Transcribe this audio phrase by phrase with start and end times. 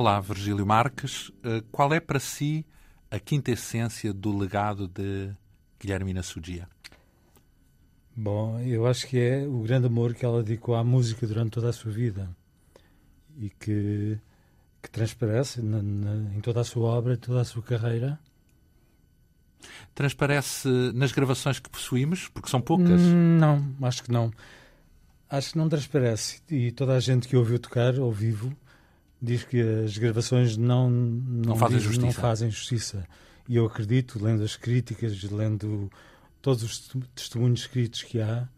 [0.00, 1.30] Olá, Virgílio Marques.
[1.44, 2.64] Eh, qual é para si
[3.10, 5.30] a quinta essência do legado de
[5.78, 6.66] Guilhermina Sudia?
[8.16, 11.68] Bom, eu acho que é o grande amor que ela dedicou à música durante toda
[11.68, 12.30] a sua vida
[13.38, 14.18] e que,
[14.82, 18.18] que transparece na, na, em toda a sua obra, toda a sua carreira.
[19.94, 23.02] Transparece nas gravações que possuímos, porque são poucas?
[23.02, 24.32] Não, acho que não.
[25.28, 26.40] Acho que não transparece.
[26.48, 28.56] E toda a gente que ouviu tocar ao vivo
[29.20, 32.06] diz que as gravações não, não, não fazem, diz, justiça.
[32.06, 33.06] não fazem justiça.
[33.48, 35.90] E eu acredito, lendo as críticas, lendo
[36.40, 38.48] todos os testemunhos escritos que há,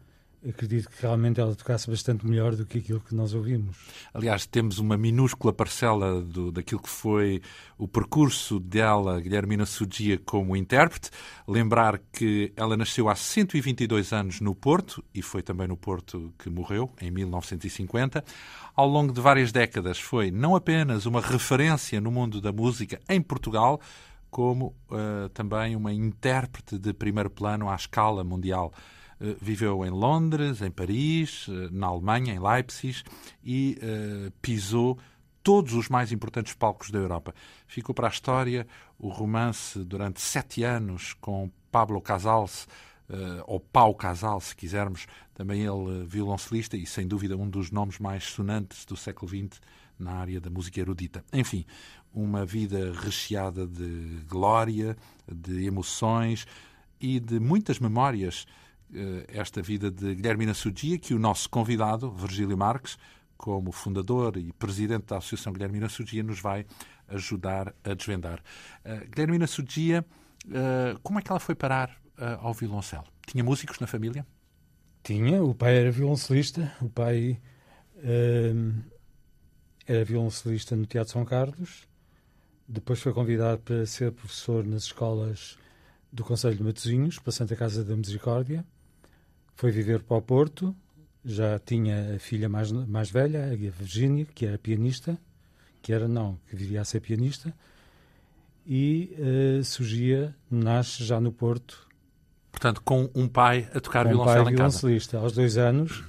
[0.47, 3.77] acredito que realmente ela tocasse bastante melhor do que aquilo que nós ouvimos.
[4.13, 7.41] Aliás, temos uma minúscula parcela do, daquilo que foi
[7.77, 11.09] o percurso dela, Guilhermina Sudia, como intérprete.
[11.47, 16.49] Lembrar que ela nasceu há 122 anos no Porto e foi também no Porto que
[16.49, 18.23] morreu, em 1950.
[18.75, 23.21] Ao longo de várias décadas foi não apenas uma referência no mundo da música em
[23.21, 23.79] Portugal,
[24.29, 28.73] como uh, também uma intérprete de primeiro plano à escala mundial.
[29.23, 33.03] Eh, viveu em Londres, em Paris, eh, na Alemanha, em Leipzig
[33.41, 34.99] e uh, pisou
[35.41, 37.33] todos os mais importantes palcos da Europa.
[37.65, 38.67] Ficou para a história
[38.99, 42.67] o romance durante sete anos com Pablo Casals,
[43.45, 48.23] ou Pau Casal, se quisermos, também ele violoncelista e sem dúvida um dos nomes mais
[48.23, 49.61] sonantes do século XX
[49.99, 51.23] na área da música erudita.
[51.31, 51.65] Enfim,
[52.13, 54.95] uma vida recheada de glória,
[55.29, 56.47] de emoções
[56.99, 58.62] e de muitas memórias eh,
[59.27, 62.97] esta vida de Guilhermina Sudia, que o nosso convidado, Virgílio Marques,
[63.43, 66.65] como fundador e presidente da Associação Guilhermina Sudia, nos vai
[67.09, 68.41] ajudar a desvendar.
[68.85, 70.05] Uh, Guilhermina Sudia,
[70.45, 73.03] uh, como é que ela foi parar uh, ao violoncelo?
[73.27, 74.25] Tinha músicos na família?
[75.03, 77.41] Tinha, o pai era violoncelista, o pai
[79.85, 81.87] era violoncelista no Teatro São Carlos,
[82.67, 85.57] depois foi convidado para ser professor nas escolas
[86.11, 88.65] do Conselho de Matosinhos, para Santa Casa da Misericórdia,
[89.55, 90.75] foi viver para o Porto,
[91.23, 95.17] já tinha a filha mais, mais velha, a Virgínia, que era pianista,
[95.81, 97.53] que era não, que viria a ser pianista,
[98.65, 101.87] e uh, surgia, nasce já no Porto.
[102.51, 105.17] Portanto, com um pai a tocar violoncelo um pai em violoncelista.
[105.17, 106.03] Aos dois anos,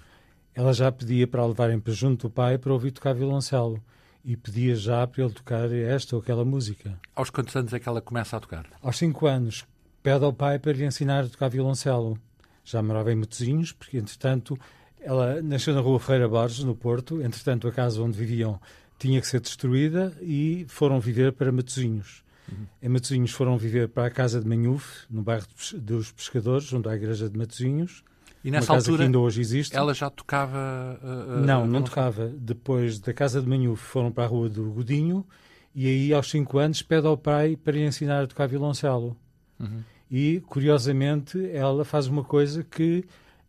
[0.54, 3.82] ela já pedia para a levarem para junto do pai para ouvir tocar violoncelo.
[4.24, 6.98] E pedia já para ele tocar esta ou aquela música.
[7.14, 8.66] Aos quantos anos é que ela começa a tocar?
[8.80, 9.66] Aos cinco anos.
[10.02, 12.18] Pede ao pai para lhe ensinar a tocar violoncelo
[12.64, 14.58] já morava em Matosinhos, porque, entretanto,
[15.00, 17.22] ela nasceu na rua Freira Borges, no Porto.
[17.22, 18.58] Entretanto, a casa onde viviam
[18.98, 22.24] tinha que ser destruída e foram viver para Matosinhos.
[22.50, 22.66] Uhum.
[22.82, 26.96] Em Matosinhos foram viver para a casa de Manhuf, no bairro dos Pescadores, junto à
[26.96, 28.02] igreja de Matosinhos.
[28.42, 29.74] E nessa altura ainda hoje existe.
[29.74, 30.98] ela já tocava?
[31.02, 32.30] Uh, não, não tocava.
[32.36, 35.26] Depois da casa de Manhuf foram para a rua do Godinho
[35.74, 39.16] e aí aos 5 anos pede ao pai para lhe ensinar a tocar violoncelo.
[39.58, 43.04] Uhum e, curiosamente, ela faz uma coisa que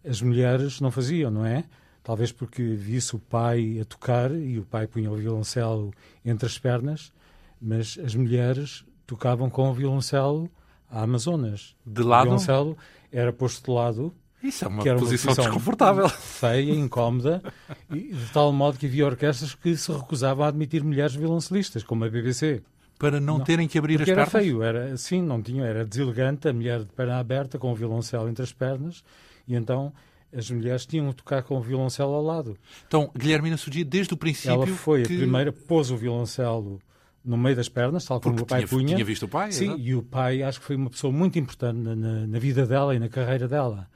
[0.07, 1.63] as mulheres não faziam, não é?
[2.03, 5.91] Talvez porque visse o pai a tocar e o pai punha o violoncelo
[6.23, 7.11] entre as pernas,
[7.59, 10.49] mas as mulheres tocavam com o violoncelo
[10.89, 11.75] à Amazonas.
[11.85, 12.21] De lado?
[12.21, 12.77] O violoncelo
[13.11, 14.13] era posto de lado.
[14.43, 16.07] Isso é uma, posição, uma posição desconfortável.
[16.09, 17.41] Feia, incómoda,
[17.89, 22.05] e de tal modo que havia orquestras que se recusavam a admitir mulheres violoncelistas, como
[22.05, 22.61] a BBC
[22.97, 24.33] para não, não, terem que abrir as pernas?
[24.33, 27.75] era feio, era assim, não tinha, era deselegante a mulher de perna aberta com o
[27.75, 29.03] violoncelo entre as pernas
[29.47, 29.93] e então
[30.35, 32.57] as mulheres tinham que tocar com o violoncelo ao lado.
[32.87, 34.51] Então, Guilhermina Sudia, desde o princípio.
[34.51, 35.13] Ela foi que...
[35.13, 36.81] a primeira, pôs o violoncelo
[37.23, 38.95] no meio das pernas, tal como Porque o pai tinha, punha.
[38.95, 39.51] Tinha visto o pai?
[39.51, 42.93] Sim, e o pai acho que foi uma pessoa muito importante na, na, vida dela
[42.93, 43.87] e na carreira dela.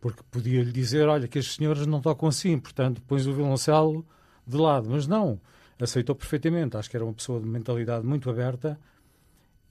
[0.00, 4.04] Porque podia lhe dizer: olha, que as senhoras não tocam assim, portanto, pões o violoncelo
[4.46, 4.90] de lado.
[4.90, 5.40] Mas não,
[5.80, 6.76] aceitou perfeitamente.
[6.76, 8.78] Acho que era uma pessoa de mentalidade muito aberta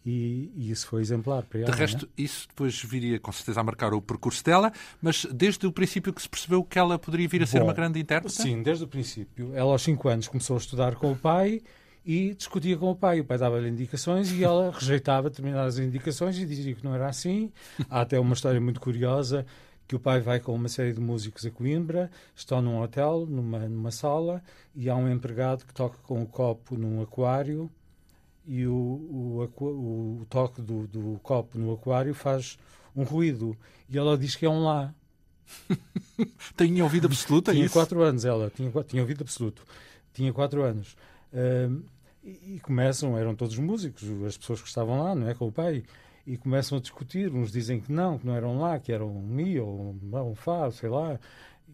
[0.05, 1.71] e, e, isso foi exemplar para ela.
[1.71, 2.21] De resto, é?
[2.21, 4.71] isso depois viria com certeza a marcar o percurso dela,
[5.01, 7.73] mas desde o princípio que se percebeu que ela poderia vir a ser Bom, uma
[7.73, 8.41] grande intérprete?
[8.41, 9.55] Sim, desde o princípio.
[9.55, 11.61] Ela aos 5 anos começou a estudar com o pai
[12.05, 13.21] e discutia com o pai.
[13.21, 17.50] O pai dava-lhe indicações e ela rejeitava determinadas indicações e dizia que não era assim.
[17.89, 19.45] Há até uma história muito curiosa
[19.93, 23.59] que o pai vai com uma série de músicos a Coimbra, estão num hotel, numa,
[23.69, 24.41] numa sala,
[24.75, 27.69] e há um empregado que toca com o copo num aquário
[28.43, 32.57] e o, o, o toque do, do, copo no aquário faz
[32.95, 33.55] um ruído.
[33.87, 34.91] E ela diz que é um lá.
[36.57, 37.73] Tinha ouvido absoluto, é Tinha isso?
[37.73, 38.49] quatro anos, ela.
[38.49, 39.63] Tinha, tinha ouvido absoluto.
[40.11, 40.97] Tinha quatro anos.
[42.23, 45.35] e, e, começam, eram todos músicos, as pessoas que estavam lá, não é?
[45.35, 45.83] Com o pai.
[46.25, 47.33] E começam a discutir.
[47.33, 50.69] Uns dizem que não, que não eram lá, que eram um Mi ou um, Fá,
[50.71, 51.19] sei lá.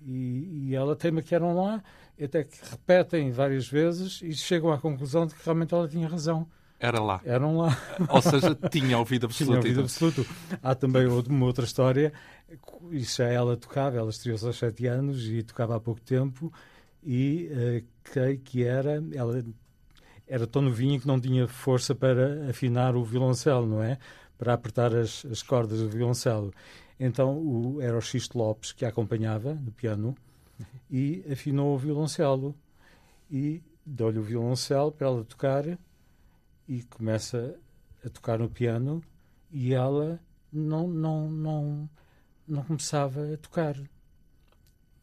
[0.06, 1.84] E, e ela tema que eram lá,
[2.22, 6.48] até que repetem várias vezes e chegam à conclusão de que realmente ela tinha razão.
[6.80, 7.19] Era lá.
[7.25, 7.78] Eram lá.
[8.07, 9.60] Ou seja, tinha ouvido absoluto.
[9.60, 10.25] tinha ouvido absoluto.
[10.63, 12.13] Há também uma outra história,
[12.92, 16.52] isso já ela tocava, ela estreou-se aos sete anos e tocava há pouco tempo,
[17.04, 19.44] e uh, creio que era, ela
[20.25, 23.98] era tão novinha que não tinha força para afinar o violoncelo, não é?
[24.40, 26.52] Para apertar as, as cordas do violoncelo.
[27.00, 30.16] Então o, era o Xisto Lopes que a acompanhava no piano
[30.90, 32.56] e afinou o violoncelo
[33.30, 35.78] e deu-lhe o violoncelo para ela tocar
[36.68, 37.56] e começa
[38.04, 39.04] a tocar no piano
[39.52, 40.20] e ela
[40.52, 41.90] não, não, não,
[42.48, 43.76] não começava a tocar.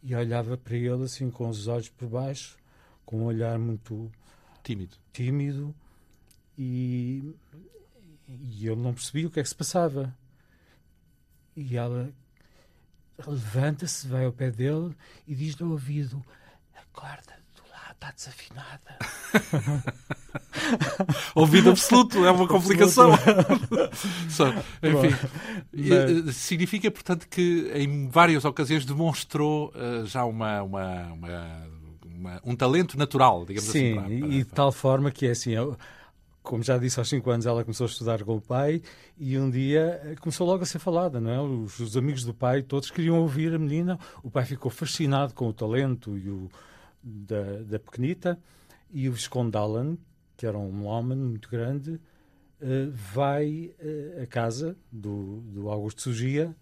[0.02, 2.56] E olhava para ele assim com os olhos por baixo,
[3.04, 4.10] com um olhar muito
[4.62, 5.74] tímido, tímido
[6.58, 7.34] e,
[8.28, 10.14] e eu não percebia o que é que se passava.
[11.56, 12.12] E ela
[13.26, 14.94] levanta-se, vai ao pé dele
[15.26, 16.22] e diz no ouvido:
[16.76, 18.98] Acorda, do lado está desafinada.
[21.34, 23.12] ouvido absoluto, é uma complicação.
[24.28, 25.16] Só, enfim,
[25.72, 26.28] Mas...
[26.28, 31.68] Eh, significa, portanto, que em várias ocasiões demonstrou uh, já uma, uma, uma,
[32.04, 34.08] uma, um talento natural, digamos Sim, assim.
[34.08, 35.52] Sim, e de tal forma que é assim.
[35.52, 35.76] Eu,
[36.46, 38.80] como já disse, aos 5 anos ela começou a estudar com o pai
[39.18, 41.40] e um dia eh, começou logo a ser falada, não é?
[41.40, 43.98] Os, os, amigos do pai todos queriam ouvir a menina.
[44.22, 46.48] O pai ficou fascinado com o talento e o,
[47.02, 48.38] da, da pequenita
[48.92, 49.98] e o Visconde Allen,
[50.36, 56.54] que era um homem muito grande, uh, vai uh, à casa do, do Augusto Sugia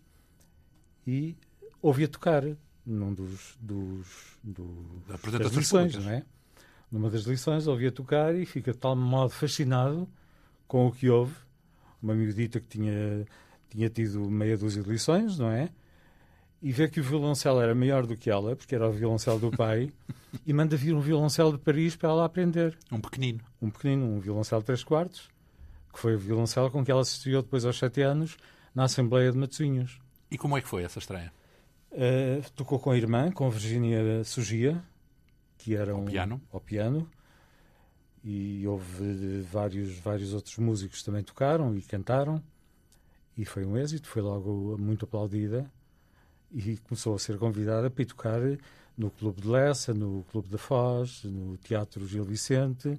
[1.06, 1.36] e
[1.82, 2.42] ouve-a tocar
[2.86, 5.02] num dos, dos, do,
[5.38, 6.24] das lições, não é?
[6.94, 10.08] Numa das lições, ouvia tocar e fica de tal modo fascinado
[10.68, 11.34] com o que houve.
[12.00, 13.26] Uma miudita que tinha,
[13.68, 15.70] tinha tido meia dúzia de lições, não é?
[16.62, 19.50] E vê que o violoncelo era maior do que ela, porque era o violoncelo do
[19.50, 19.92] pai,
[20.46, 22.78] e manda vir um violoncelo de Paris para ela aprender.
[22.92, 23.40] Um pequenino.
[23.60, 25.28] Um pequenino, um violoncelo de 3 quartos,
[25.92, 28.36] que foi o violoncelo com que ela estreou depois aos 7 anos
[28.72, 29.98] na Assembleia de Matosinhos.
[30.30, 31.32] E como é que foi essa estreia?
[31.90, 34.80] Uh, tocou com a irmã, com a Virginia Sugia,
[35.58, 36.42] que eram ao piano.
[36.52, 37.10] ao piano.
[38.22, 42.42] E houve vários vários outros músicos também tocaram e cantaram.
[43.36, 45.70] E foi um êxito foi logo muito aplaudida.
[46.52, 48.40] E começou a ser convidada para ir tocar
[48.96, 52.98] no Clube de Lessa no Clube da Foz no Teatro Gil Vicente.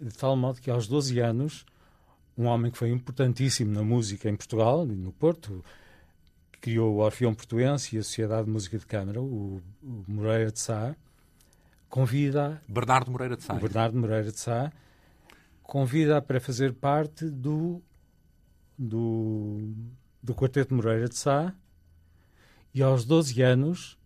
[0.00, 1.64] De tal modo que aos 12 anos
[2.36, 5.64] um homem que foi importantíssimo na música em Portugal e no Porto
[6.60, 10.60] criou o Orfeão Portuense e a Sociedade de Música de Câmara o, o Moreira de
[10.60, 10.96] Sá
[11.92, 13.52] convida Bernardo Moreira de Sá.
[13.52, 14.72] Bernardo Moreira de Sá
[15.62, 17.82] convida para fazer parte do
[18.78, 19.74] do,
[20.22, 21.54] do Quarteto Moreira de Sá
[22.74, 23.98] e aos 12 anos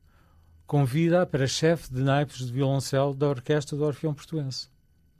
[0.67, 4.69] convida para chefe de naipes de violoncelo da Orquestra do Orfeão Portuense.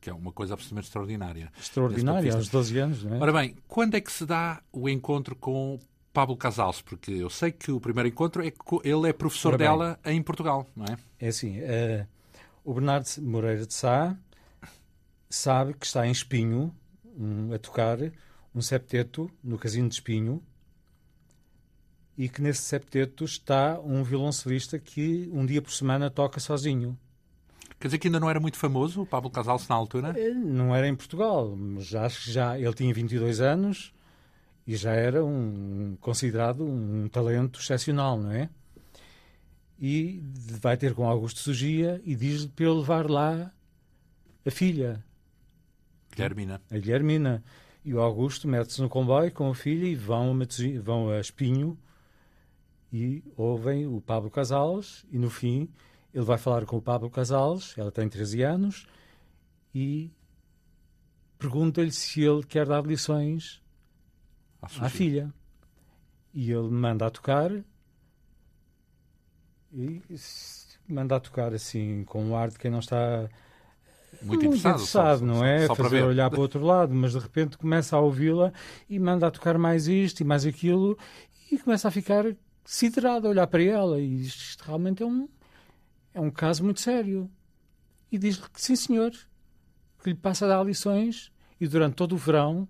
[0.01, 1.53] Que é uma coisa absolutamente extraordinária.
[1.57, 3.21] Extraordinária, aos 12 anos, não é?
[3.21, 5.79] Ora bem, quando é que se dá o encontro com
[6.13, 6.83] Pablo Casals?
[6.83, 10.67] Porque eu sei que o primeiro encontro é que ele é professor dela em Portugal,
[10.75, 10.99] não é?
[11.21, 12.16] É assim, uh,
[12.67, 14.17] o Bernardo Moreira de Sá
[15.31, 16.75] sabe que está em Espinho
[17.17, 17.97] um, a tocar
[18.53, 20.43] um septeto no Casino de Espinho
[22.19, 26.99] e que nesse septeto está um violoncelista que um dia por semana toca sozinho.
[27.79, 30.13] Quer dizer que ainda não era muito famoso o Pablo Casals na altura?
[30.19, 33.95] Eh, não era em Portugal, mas acho que já ele tinha 22 anos
[34.67, 38.51] e já era um considerado um talento excepcional, não é?
[39.79, 40.23] E
[40.61, 43.53] vai ter com Augusto Sugia e diz-lhe para ele levar lá
[44.45, 45.05] a filha.
[46.11, 46.61] Guilhermina.
[46.71, 47.45] A Guilhermina.
[47.85, 51.79] E o Augusto mete-se no comboio com a filha e vão a, vão a Espinho
[52.93, 55.69] e ouvem o Pablo Casals e no fim
[56.17, 58.87] ele vai falar com o Pablo Casals, ela tem 13 anos,
[59.75, 60.11] e
[61.39, 63.63] pergunta-lhe se ele quer dar lições
[64.63, 65.31] à filha.
[66.33, 67.51] E ele manda a tocar
[69.77, 70.03] e
[70.89, 73.29] manda a tocar assim, com um ar de quem não está
[74.23, 75.67] muito, muito interessado, interessado só, não é?
[75.67, 78.53] Só, Fazer olhar para o outro lado, mas de repente começa a ouvi-la
[78.89, 80.97] e manda a tocar mais isto e mais aquilo
[81.51, 82.25] e começa a ficar
[82.65, 85.29] siderado a olhar para ela e isto realmente é um,
[86.15, 87.31] é um caso muito sério.
[88.11, 89.13] E diz-lhe que sim, senhor,
[90.03, 91.31] que lhe passa a dar lições
[91.61, 92.67] e durante todo o verão,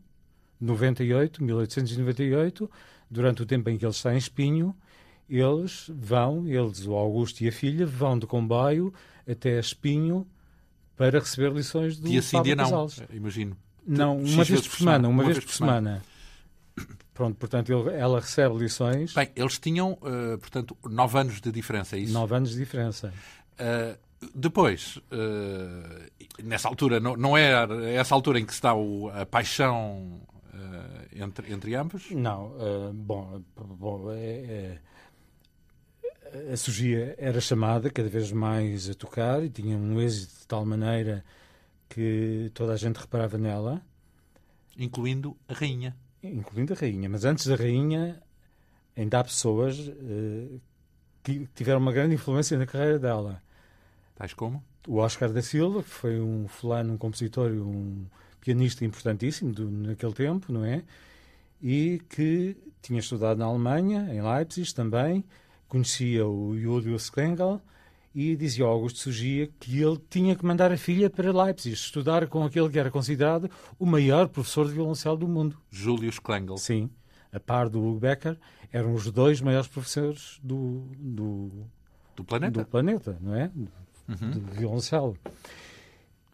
[0.60, 2.70] 98, 1898,
[3.10, 4.74] durante o tempo em que ele está em Espinho,
[5.28, 8.92] eles vão, eles, o Augusto e a filha, vão de comboio
[9.28, 10.26] até Espinho
[10.96, 12.98] para receber lições do dia sim, dia Casals.
[12.98, 13.56] não, imagino.
[13.86, 16.02] Não, uma vez por semana, uma, vez por semana.
[17.14, 19.14] Pronto, portanto, ele, ela recebe lições.
[19.14, 22.12] Bem, eles tinham, uh, portanto, nove anos de diferença, é isso?
[22.12, 23.12] Nove anos de diferença.
[23.52, 23.96] Uh,
[24.34, 30.20] depois, uh, nessa altura, não, não é essa altura em que está o, a paixão
[31.14, 32.10] entre, entre ambos?
[32.10, 32.52] Não.
[32.92, 34.78] bom, bom é, é,
[36.52, 40.64] a Sugia era chamada cada vez mais a tocar e tinha um êxito de tal
[40.64, 41.24] maneira
[41.88, 43.80] que toda a gente reparava nela.
[44.76, 45.96] Incluindo a rainha
[46.32, 47.08] incluindo a rainha.
[47.08, 48.20] Mas antes da rainha,
[48.96, 50.60] ainda há pessoas uh,
[51.22, 53.42] que tiveram uma grande influência na carreira dela.
[54.14, 54.62] Tais como?
[54.86, 58.06] O Oscar da Silva, que foi um fulano, um compositor e um
[58.40, 60.82] pianista importantíssimo do, naquele tempo, não é?
[61.60, 65.24] E que tinha estudado na Alemanha, em Leipzig também,
[65.68, 67.60] conhecia o Julius Klengel
[68.14, 72.26] e dizia ao Augusto Sugia que ele tinha que mandar a filha para Leipzig estudar
[72.28, 75.58] com aquele que era considerado o maior professor de violoncelo do mundo.
[75.70, 76.56] Julius Klengel.
[76.56, 76.90] Sim,
[77.32, 78.38] a par do Hugo Becker,
[78.72, 81.50] eram os dois maiores professores do, do,
[82.16, 82.60] do planeta.
[82.60, 83.50] Do planeta, não é?
[84.08, 84.30] Uhum.
[84.30, 85.16] De violoncelo.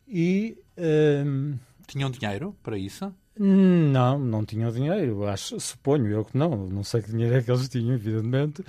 [0.06, 0.56] E.
[0.78, 3.12] Um, tinham dinheiro para isso?
[3.38, 5.26] Não, não tinham dinheiro.
[5.26, 6.66] Acho, suponho eu que não.
[6.68, 8.62] Não sei que dinheiro é que eles tinham, evidentemente.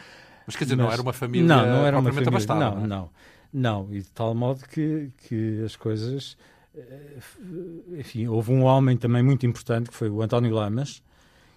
[0.45, 2.75] Mas quer dizer, mas, não era uma família não, não era uma família, abastada, não,
[2.75, 3.09] não, não,
[3.53, 3.93] não.
[3.93, 6.37] E de tal modo que, que as coisas...
[6.75, 7.19] Eh,
[7.97, 11.01] enfim, houve um homem também muito importante, que foi o António Lamas,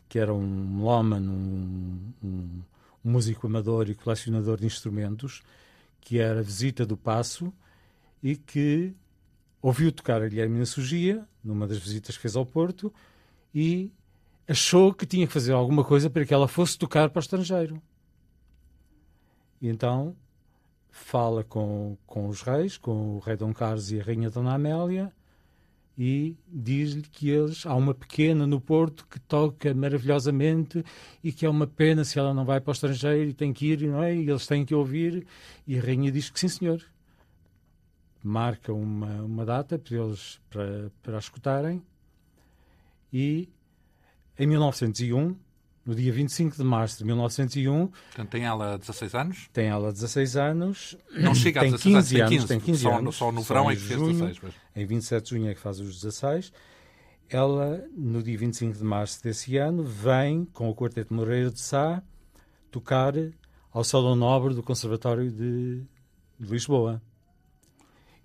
[0.09, 2.63] que era um loman, um, um,
[3.05, 5.43] um músico amador e colecionador de instrumentos,
[6.01, 7.53] que era visita do Passo
[8.23, 8.95] e que
[9.61, 12.93] ouviu tocar a Guilhermina Sugia, numa das visitas que fez ao Porto,
[13.55, 13.91] e
[14.47, 17.83] achou que tinha que fazer alguma coisa para que ela fosse tocar para o estrangeiro.
[19.61, 20.15] E então
[20.91, 25.13] fala com, com os reis, com o rei Dom Carlos e a rainha Dona Amélia,
[25.99, 30.85] e diz-lhe que eles há uma pequena no Porto que toca maravilhosamente
[31.25, 33.73] e que é uma pena se ela não vai para o estrangeiro e tem que
[33.73, 34.15] ir, não é?
[34.15, 35.27] E eles têm que ouvir.
[35.67, 36.83] E a rainha diz que sim, senhor.
[38.23, 41.83] Marca uma, uma data para eles para, para a escutarem.
[43.11, 43.49] E
[44.39, 45.35] em 1901
[45.87, 47.87] no dia 25 de março de 1901.
[47.87, 49.49] Portanto, tem ela 16 anos?
[49.53, 50.97] Tem ela 16 anos.
[51.17, 53.15] Não chega a 16 15 anos, tem 15, tem 15 só, anos.
[53.15, 54.39] Só no verão é que fez 16.
[54.43, 54.55] Mas...
[54.75, 56.53] Em 27 de junho é que faz os 16.
[57.29, 62.03] Ela, no dia 25 de março desse ano, vem com o Quarteto Moreira de Sá
[62.71, 63.15] tocar
[63.73, 65.83] ao Salão Nobre do Conservatório de
[66.41, 67.01] Lisboa.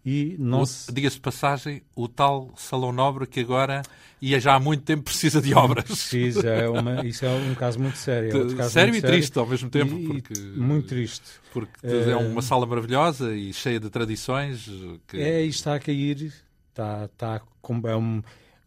[0.05, 0.91] E não se...
[0.91, 3.84] Diga-se de passagem, o tal Salão Nobre que agora
[4.22, 5.86] e já há muito tempo precisa de obras.
[5.86, 8.51] Precisa, é uma, isso é um caso muito sério.
[8.60, 9.98] É um sério e triste ao mesmo tempo.
[9.98, 11.25] E, porque, muito triste.
[11.51, 14.70] Porque é uma sala maravilhosa e cheia de tradições.
[15.08, 15.17] Que...
[15.17, 16.31] É, e está a cair,
[16.70, 18.22] está, está com, é um,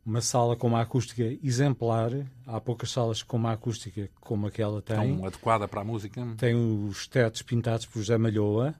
[0.05, 2.11] uma sala com uma acústica exemplar.
[2.47, 4.97] Há poucas salas com uma acústica como aquela tem.
[4.97, 6.27] Tão adequada para a música.
[6.37, 8.75] Tem os tetos pintados por José Malhoa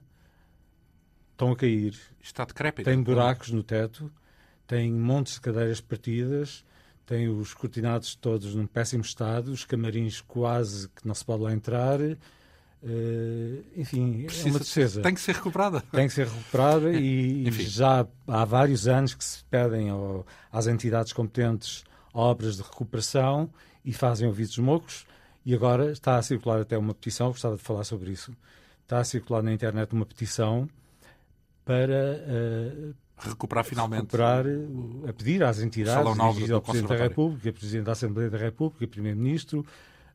[1.35, 1.93] estão a cair.
[2.21, 2.89] Está decrépito.
[2.89, 4.11] Tem buracos no teto,
[4.65, 6.65] tem montes de cadeiras partidas,
[7.05, 11.53] tem os cortinados todos num péssimo estado, os camarins quase que não se pode lá
[11.53, 11.99] entrar.
[12.01, 15.01] Uh, enfim, Precisa, é uma defesa.
[15.01, 15.81] Tem que ser recuperada.
[15.91, 21.13] Tem que ser recuperada e já há vários anos que se pedem ao, às entidades
[21.13, 23.49] competentes obras de recuperação
[23.83, 25.05] e fazem ouvidos mocos
[25.45, 28.35] e agora está a circular até uma petição, gostava de falar sobre isso,
[28.83, 30.67] está a circular na internet uma petição
[31.65, 34.45] para uh, recuperar finalmente recuperar,
[35.09, 36.05] a pedir às entidades,
[36.51, 39.65] ao Presidente da República, Presidente da Assembleia da República, Primeiro-Ministro,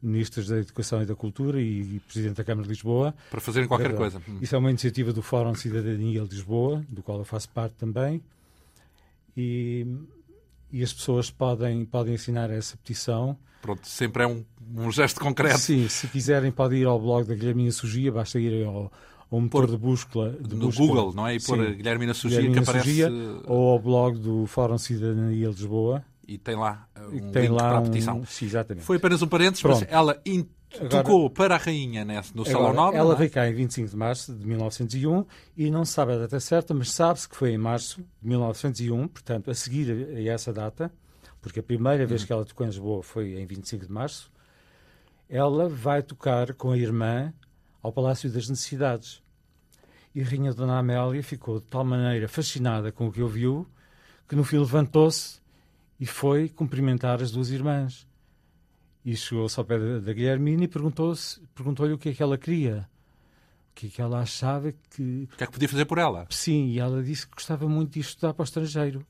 [0.03, 3.15] Ministros da Educação e da Cultura e, e, Presidente da Câmara de Lisboa.
[3.31, 4.23] Para fazerem qualquer coisa.
[4.29, 4.39] Hum.
[4.41, 8.23] Isso é uma iniciativa do Fórum Cidadania de Lisboa, do qual eu faço parte também.
[9.37, 9.87] E,
[10.73, 13.37] e as pessoas podem, podem assinar essa petição.
[13.61, 14.43] Pronto, sempre é um,
[14.75, 15.59] um gesto concreto.
[15.59, 18.91] Sim, se quiserem podem ir ao blog da Guilhermina Sugia, basta ir ao
[19.31, 21.37] um motor de busca de no busca, Google, não é?
[21.37, 23.05] E pôr Guilhermina Sugia Guilhermina que aparece
[23.47, 27.79] ou ao blog do Fórum Cidadania Lisboa e tem lá um tem link lá para
[27.79, 28.19] a petição.
[28.21, 28.25] Um...
[28.25, 28.85] Sim, exatamente.
[28.85, 29.81] Foi apenas um parênteses, Pronto.
[29.81, 30.21] mas ela
[30.75, 32.99] agora, tocou para a rainha nesse, no Salão Nobre.
[32.99, 33.17] Ela é?
[33.17, 35.25] veio cá em 25 de março de 1901
[35.57, 39.09] e não se sabe a data certa, mas sabe-se que foi em março de 1901,
[39.09, 40.93] portanto, a seguir a essa data,
[41.41, 42.27] porque a primeira vez hum.
[42.27, 44.31] que ela tocou em Lisboa foi em 25 de março,
[45.29, 47.33] ela vai tocar com a irmã
[47.83, 49.23] ao Palácio das Necessidades.
[50.15, 53.67] E a Rainha Dona Amélia ficou de tal maneira fascinada com o que ouviu
[54.31, 55.41] que no fim levantou-se
[55.99, 58.07] e foi cumprimentar as duas irmãs.
[59.05, 61.19] E chegou-se ao pé da, Guilhermina e perguntou-lhe
[61.53, 62.89] perguntou o que é que ela queria.
[63.73, 65.29] O que é que ela achava que...
[65.33, 66.29] O que é que podia fazer por ela?
[66.31, 69.05] Sim, e ela disse que gostava muito de estudar para o estrangeiro.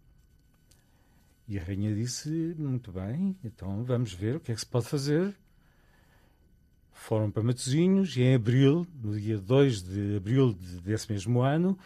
[1.46, 4.86] E a rainha disse, muito bem, então vamos ver o que é que se pode
[4.86, 5.36] fazer.
[7.00, 10.52] Foram para Matosinhos e em abril, no dia 2 de abril
[10.84, 11.76] desse mesmo ano,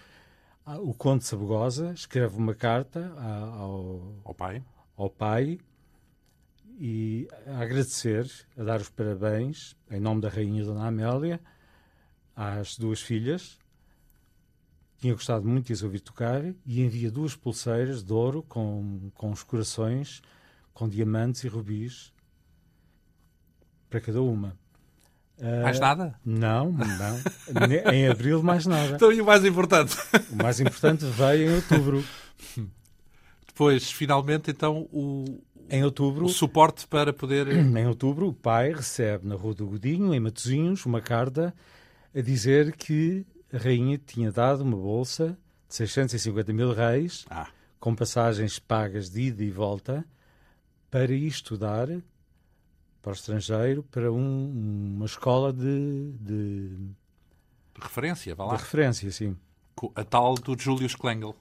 [0.81, 3.15] o Conde Sabugosa escreve uma carta
[3.57, 4.63] ao, ao pai,
[4.97, 5.59] ao pai
[6.81, 8.29] e a agradecer,
[8.59, 11.41] a dar os parabéns, em nome da Rainha Dona Amélia,
[12.35, 13.57] às duas filhas.
[14.99, 19.31] Tinha gostado muito de as ouvir tocar e envia duas pulseiras de ouro com, com
[19.31, 20.21] os corações,
[20.73, 22.13] com diamantes e rubis
[23.89, 24.64] para cada uma.
[25.63, 26.15] Mais nada?
[26.25, 27.93] Não, não.
[27.93, 28.95] em abril, mais nada.
[28.95, 29.97] Então, e o mais importante?
[30.31, 32.05] O mais importante veio em outubro.
[33.47, 37.49] Depois, finalmente, então, o, em outubro, o suporte para poder.
[37.49, 41.55] Em outubro, o pai recebe na Rua do Godinho, em Matosinhos, uma carta
[42.15, 45.37] a dizer que a rainha tinha dado uma bolsa
[45.69, 47.49] de 650 mil reis, ah.
[47.81, 50.05] com passagens pagas de ida e volta,
[50.91, 51.89] para ir estudar
[53.05, 58.57] para o estrangeiro, para um, uma escola de, de, de, referência, vá lá.
[58.57, 59.37] De referência, sim.
[59.95, 61.37] A tal do Julius Klengel.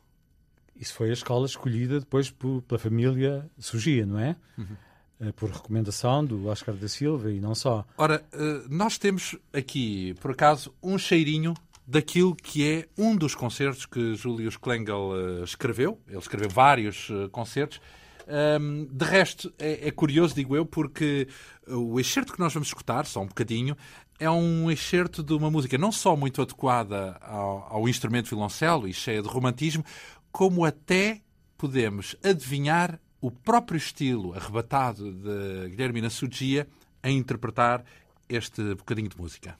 [0.75, 4.35] Isso foi a escola escolhida depois por, pela família Sugia, não é?
[4.57, 5.31] Uhum.
[5.37, 7.85] Por recomendação do Oscar da Silva e não só.
[7.97, 11.53] Ora, eh, nós temos aqui, por acaso, um cheirinho
[11.87, 15.97] daquilo que é um dos concertos que Julius Klengel eh, escreveu.
[16.09, 17.79] Ele escreveu vários eh, concertos
[18.27, 21.27] um, de resto, é, é, curioso, digo eu, porque
[21.67, 23.75] o excerto que nós vamos escutar, só um bocadinho,
[24.19, 28.93] é um excerto de uma música não só muito adequada ao, ao instrumento violoncelo e
[28.93, 29.83] cheia de romantismo,
[30.31, 31.21] como até
[31.57, 36.67] podemos adivinhar o próprio estilo arrebatado de Guilherme Nassugia
[37.01, 37.83] a interpretar
[38.27, 39.57] este bocadinho de música.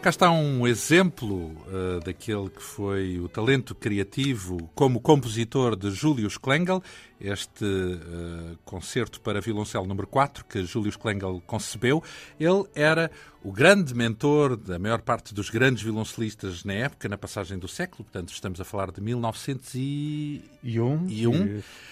[0.00, 6.38] Cá está um exemplo uh, daquele que foi o talento criativo como compositor de Julius
[6.38, 6.82] Klengel,
[7.20, 12.02] este uh, concerto para violoncelo número 4 que Julius Klengel concebeu.
[12.38, 13.10] Ele era
[13.44, 18.04] o grande mentor da maior parte dos grandes violoncelistas na época, na passagem do século,
[18.04, 21.06] portanto estamos a falar de 1901.
[21.08, 21.24] E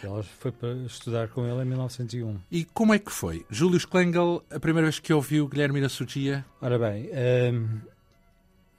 [0.02, 2.38] ela foi para estudar com ele em 1901.
[2.50, 3.44] E como é que foi?
[3.50, 6.42] Julius Klengel, a primeira vez que ouviu Guilherme Nassugia?
[6.62, 7.10] Ora bem,
[7.52, 7.97] um,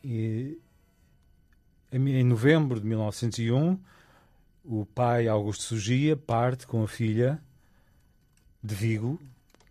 [0.03, 0.57] e,
[1.91, 3.79] em novembro de 1901,
[4.63, 7.41] o pai Augusto Sugia parte com a filha
[8.61, 9.19] de Vigo,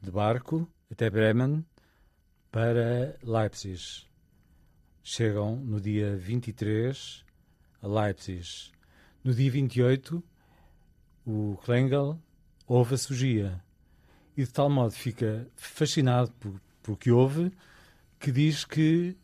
[0.03, 1.65] de barco, até Bremen,
[2.51, 4.07] para Leipzig.
[5.03, 7.25] Chegam no dia 23
[7.83, 8.73] a Leipzig.
[9.23, 10.23] No dia 28,
[11.27, 12.19] o Klengel
[12.67, 13.63] ouve a Sugia
[14.37, 17.53] e de tal modo fica fascinado por, por o que ouve
[18.19, 19.17] que diz que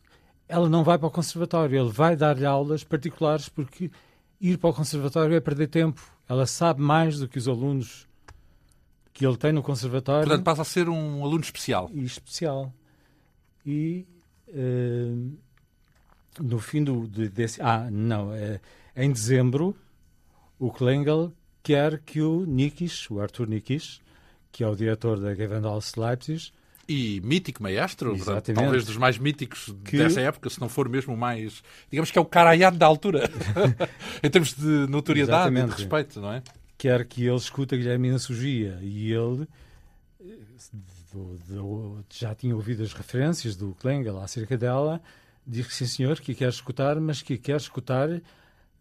[0.47, 3.89] ela não vai para o conservatório, ele vai dar-lhe aulas particulares porque
[4.39, 6.01] ir para o conservatório é perder tempo.
[6.27, 8.07] Ela sabe mais do que os alunos
[9.13, 10.27] que ele tem no conservatório.
[10.27, 11.89] Portanto, passa a ser um aluno especial.
[11.93, 12.73] E especial.
[13.65, 14.05] E
[14.49, 15.37] uh,
[16.39, 17.61] no fim do, desse.
[17.61, 18.33] Ah, não.
[18.33, 18.59] É,
[18.95, 19.75] em dezembro,
[20.59, 21.31] o Klengel
[21.63, 24.01] quer que o Nikis, o Arthur Nikis,
[24.51, 26.51] que é o diretor da Gewandhaus Leipzig,
[26.87, 29.97] e mítico maestro, portanto, talvez dos mais míticos que...
[29.97, 31.63] dessa época, se não for mesmo o mais.
[31.89, 33.29] Digamos que é o Karajan da altura,
[34.21, 35.73] em termos de notoriedade Exatamente.
[35.73, 36.43] e de respeito, não é?
[36.77, 39.47] Quer que ele escuta Guilhermina Sugia e ele
[41.15, 45.01] do, do, já tinha ouvido as referências do Klengel acerca dela,
[45.45, 48.21] diz que sim, senhor, que quer escutar, mas que quer escutar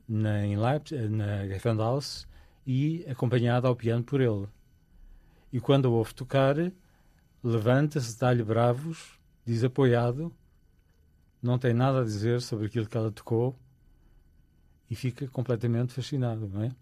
[0.09, 2.27] na, em Leipzig, na Gewandhaus
[2.67, 4.47] e acompanhada ao piano por ele.
[5.53, 6.57] E quando a ouve tocar,
[7.45, 10.33] levanta-se, dá-lhe bravos, diz apoiado,
[11.43, 13.55] não tem nada a dizer sobre aquilo que ela tocou
[14.91, 16.73] e fica completamente fascinado, não é?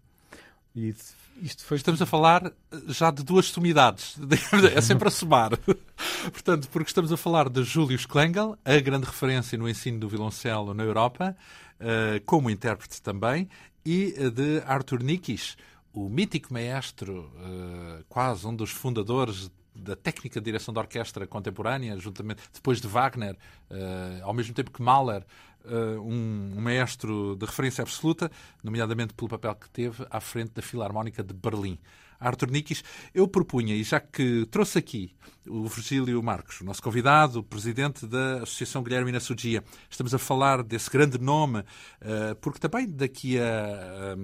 [0.73, 0.95] E
[1.41, 1.77] isto foi...
[1.77, 2.51] Estamos a falar
[2.87, 4.17] já de duas sumidades.
[4.73, 5.51] É sempre a somar.
[6.31, 10.73] Portanto, porque estamos a falar de Julius Klengel, a grande referência no ensino do violoncelo
[10.73, 11.35] na Europa,
[11.79, 13.49] eh, como intérprete também,
[13.85, 15.57] e de Arthur Nikis,
[15.93, 21.97] o mítico maestro, eh, quase um dos fundadores da técnica de direção da orquestra contemporânea,
[21.97, 23.35] juntamente depois de Wagner,
[23.69, 25.25] uh, ao mesmo tempo que Mahler,
[25.65, 28.31] uh, um, maestro de referência absoluta,
[28.63, 31.79] nomeadamente pelo papel que teve à frente da Filarmónica de Berlim.
[32.19, 32.83] Arthur Nikis,
[33.13, 35.13] eu propunha, e já que trouxe aqui
[35.45, 40.63] o Virgílio Marcos, o nosso convidado, o presidente da Associação Guilherme Nassugia, estamos a falar
[40.63, 44.15] desse grande nome, uh, porque também daqui a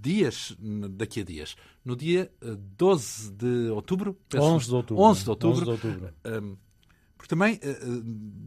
[0.00, 0.56] dias,
[0.90, 5.54] daqui a dias, no dia 12 eh, de outubro, 11 de outubro, 11 de outubro,
[5.54, 6.14] 11 de outubro.
[6.24, 6.56] Um,
[7.16, 7.86] porque também, eh, eh,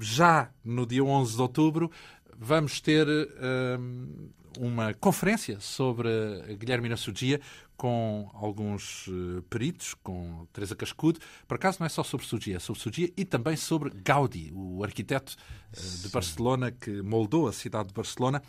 [0.01, 1.91] já no dia 11 de outubro,
[2.37, 6.09] vamos ter um, uma conferência sobre
[6.57, 7.39] Guilherme Nassugia
[7.77, 9.09] com alguns
[9.49, 11.19] peritos, com Teresa Cascudo.
[11.47, 14.83] Por acaso não é só sobre Sugia, é sobre Sugia e também sobre Gaudi, o
[14.83, 15.35] arquiteto
[16.01, 18.41] de Barcelona que moldou a cidade de Barcelona.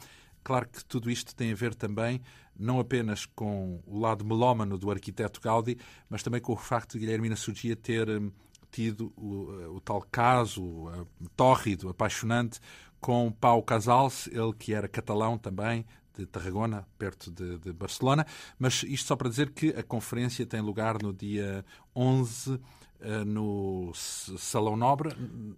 [0.43, 2.21] Claro que tudo isto tem a ver também
[2.59, 7.01] não apenas com o lado melómano do arquiteto Gaudi, mas também com o facto de
[7.01, 8.31] Guilhermina Sugia ter hum,
[8.71, 12.61] tido o, o, tal caso uh, tórrido, apaixonante,
[13.01, 15.85] com Pau Casals, ele que era catalão também,
[16.17, 18.27] de Tarragona, perto de, de, Barcelona.
[18.59, 21.65] Mas isto só para dizer que a conferência tem lugar no dia
[21.95, 22.61] 11 uh,
[23.27, 25.11] no Salão Nobre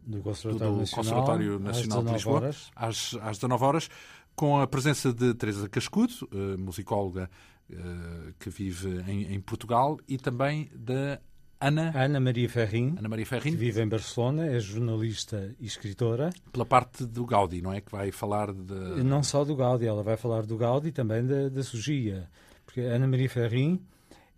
[0.07, 3.91] do Conservatório do, Nacional, Nacional de Lisboa, às, às 19 horas,
[4.37, 7.29] com a presença de Teresa Cascudo, uh, musicóloga
[7.71, 11.19] uh, que vive em, em, Portugal, e também da
[11.59, 11.91] Ana...
[11.95, 16.31] Ana Maria Ferrin, Ana Maria Ferrin, que vive em Barcelona, é jornalista e escritora.
[16.53, 17.81] Pela parte do Gaudi, não é?
[17.81, 19.03] Que vai falar de...
[19.03, 22.29] Não só do Gaudi, ela vai falar do Gaudi e também da, da Sugia.
[22.67, 23.81] Porque Ana Maria Ferrin,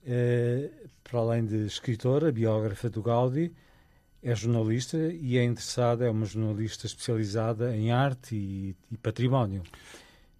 [0.06, 0.70] eh,
[1.02, 3.52] para além de escritora, biógrafa do Gaudi,
[4.22, 9.62] é jornalista e é interessada, é uma jornalista especializada em arte e, e, património.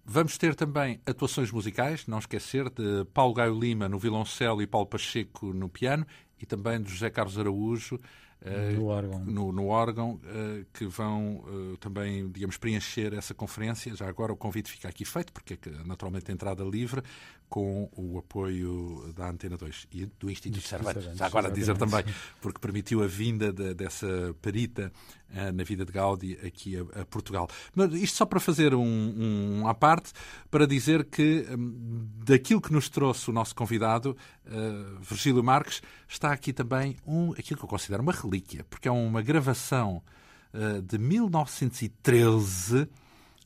[0.05, 4.87] Vamos ter também atuações musicais, não esquecer, de Paulo Gaio Lima no violoncelo e Paulo
[4.87, 6.05] Pacheco no piano
[6.41, 7.99] e também de José Carlos Araújo
[8.41, 13.93] eh, no órgão, no, no órgão eh, que vão eh, também, digamos, preencher essa conferência.
[13.95, 17.03] Já agora o convite fica aqui feito, porque é naturalmente entrada livre,
[17.49, 21.17] com o apoio da Antena 2 e do Instituto Cervantes.
[21.17, 22.05] Já agora dizer também,
[22.39, 24.91] porque permitiu a vinda de, dessa perita
[25.31, 27.49] uh, na vida de Gaudi aqui a, a, Portugal.
[27.73, 28.83] Mas isto só para fazer um,
[29.61, 30.13] um à parte,
[30.51, 36.31] para dizer que um, daquilo que nos trouxe o nosso convidado, uh, Virgílio Marques, está
[36.31, 40.03] aqui também um, aquilo que eu considero uma relíquia, porque é uma gravação
[40.53, 42.87] uh, de 1913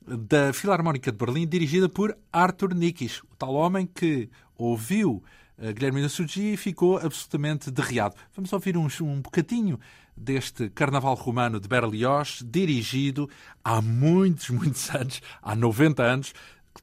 [0.08, 5.24] da Filarmónica de Berlim, dirigida por Arthur Nikis, o tal homem que ouviu
[5.58, 8.16] uh, Guilherme Nassugi e ficou absolutamente derriado.
[8.36, 9.80] Vamos ouvir um, um bocadinho
[10.16, 13.30] deste Carnaval Romano de Berlioz, dirigido
[13.64, 16.34] há muitos, muitos anos, há 90 anos,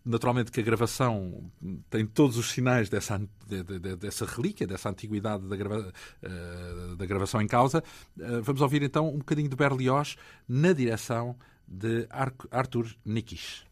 [0.05, 1.51] naturalmente que a gravação
[1.89, 7.07] tem todos os sinais dessa, de, de, dessa relíquia, dessa antiguidade da, grava, uh, da
[7.07, 7.83] gravação em causa.
[8.19, 10.17] Uh, vamos ouvir então um bocadinho de Berlioz
[10.49, 11.37] na direção
[11.71, 12.07] de
[12.51, 13.65] Arthur Nikis.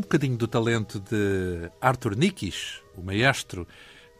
[0.00, 3.68] Um bocadinho do talento de Arthur Nikis, o maestro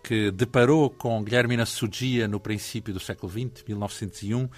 [0.05, 4.49] que deparou com Guilhermina Sugia no princípio do século XX, 1901,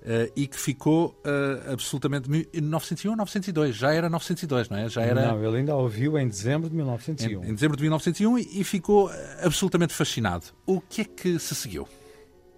[0.00, 2.26] Uh, e que ficou uh, absolutamente.
[2.58, 3.76] 901 ou 902?
[3.76, 4.88] Já era 902, não é?
[4.88, 5.26] Já era...
[5.26, 7.44] Não, ele ainda ouviu em dezembro de 1901.
[7.44, 10.46] Em, em dezembro de 1901 e, e ficou eh, absolutamente fascinado.
[10.64, 11.86] O que é que se seguiu?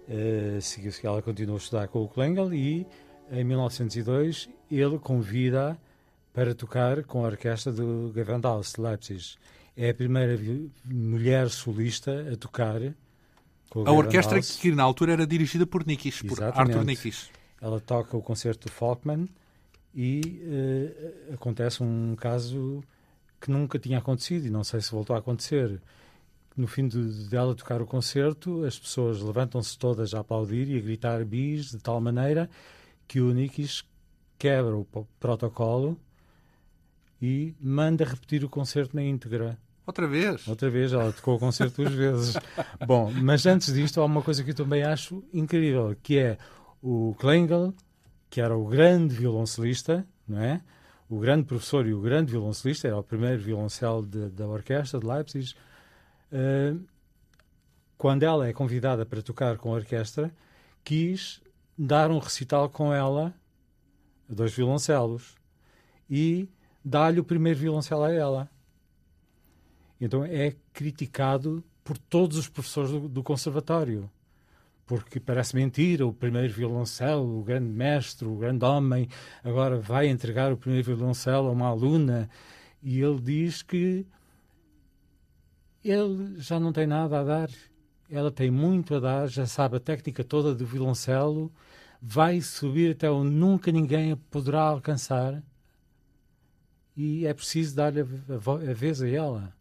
[0.07, 2.87] Uh, Seguiu-se que ela continuou a estudar com o Klengel e
[3.29, 5.77] em 1902 ele convida
[6.33, 9.35] para tocar com a orquestra do Gewandhaus de Leipzig.
[9.77, 10.37] É a primeira
[10.83, 12.81] mulher solista a tocar
[13.85, 17.29] a orquestra que na altura era dirigida por Nikis, por Arthur Nikis.
[17.59, 19.27] Ela toca o concerto do Falkman
[19.95, 22.83] e uh, acontece um caso
[23.41, 25.81] que nunca tinha acontecido e não sei se voltou a acontecer.
[26.55, 30.81] No fim de, dela tocar o concerto, as pessoas levantam-se todas a aplaudir e a
[30.81, 32.47] gritar bis de tal maneira
[33.07, 33.83] que o Nikis
[34.37, 34.85] quebra o
[35.19, 35.97] protocolo
[37.25, 39.57] e manda repetir o concerto na íntegra.
[39.87, 40.45] Outra vez?
[40.45, 42.35] Outra vez, ela tocou o concerto duas vezes.
[42.85, 46.37] Bom, mas antes disto há uma coisa que eu também acho incrível, que é
[46.81, 47.73] o Klengel,
[48.29, 50.61] que era o grande violoncelista, não é?
[51.09, 55.07] O grande professor e o grande violoncelista, era o primeiro violoncelo de, da orquestra de
[55.07, 55.55] Leipzig.
[56.29, 56.83] Uh,
[57.97, 60.29] quando ela é convidada para tocar com a orquestra,
[60.83, 61.41] quis
[61.77, 63.33] dar um recital com ela,
[64.27, 65.35] dois violoncelos,
[66.09, 66.49] e
[66.83, 68.49] dar-lhe o primeiro violoncelo a ela.
[69.99, 74.09] Então é criticado por todos os professores do, do conservatório.
[74.85, 79.07] Porque parece mentira, o primeiro violoncelo, o grande mestre, o grande homem,
[79.43, 82.29] agora vai entregar o primeiro violoncelo a uma aluna
[82.81, 84.05] e ele diz que
[85.83, 87.49] ele já não tem nada a dar,
[88.09, 91.51] ela tem muito a dar, já sabe a técnica toda do violoncelo,
[92.01, 95.41] vai subir até onde nunca ninguém poderá alcançar
[96.95, 99.53] e é preciso dar-lhe a, a, a vez a ela.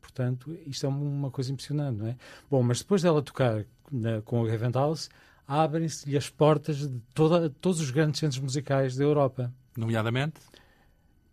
[0.00, 2.16] Portanto, isto é uma coisa impressionante, não é?
[2.50, 5.10] Bom, mas depois dela tocar na, com o Gewandhaus,
[5.46, 9.52] abrem-se-lhe as portas de toda, todos os grandes centros musicais da Europa.
[9.76, 10.40] Nomeadamente?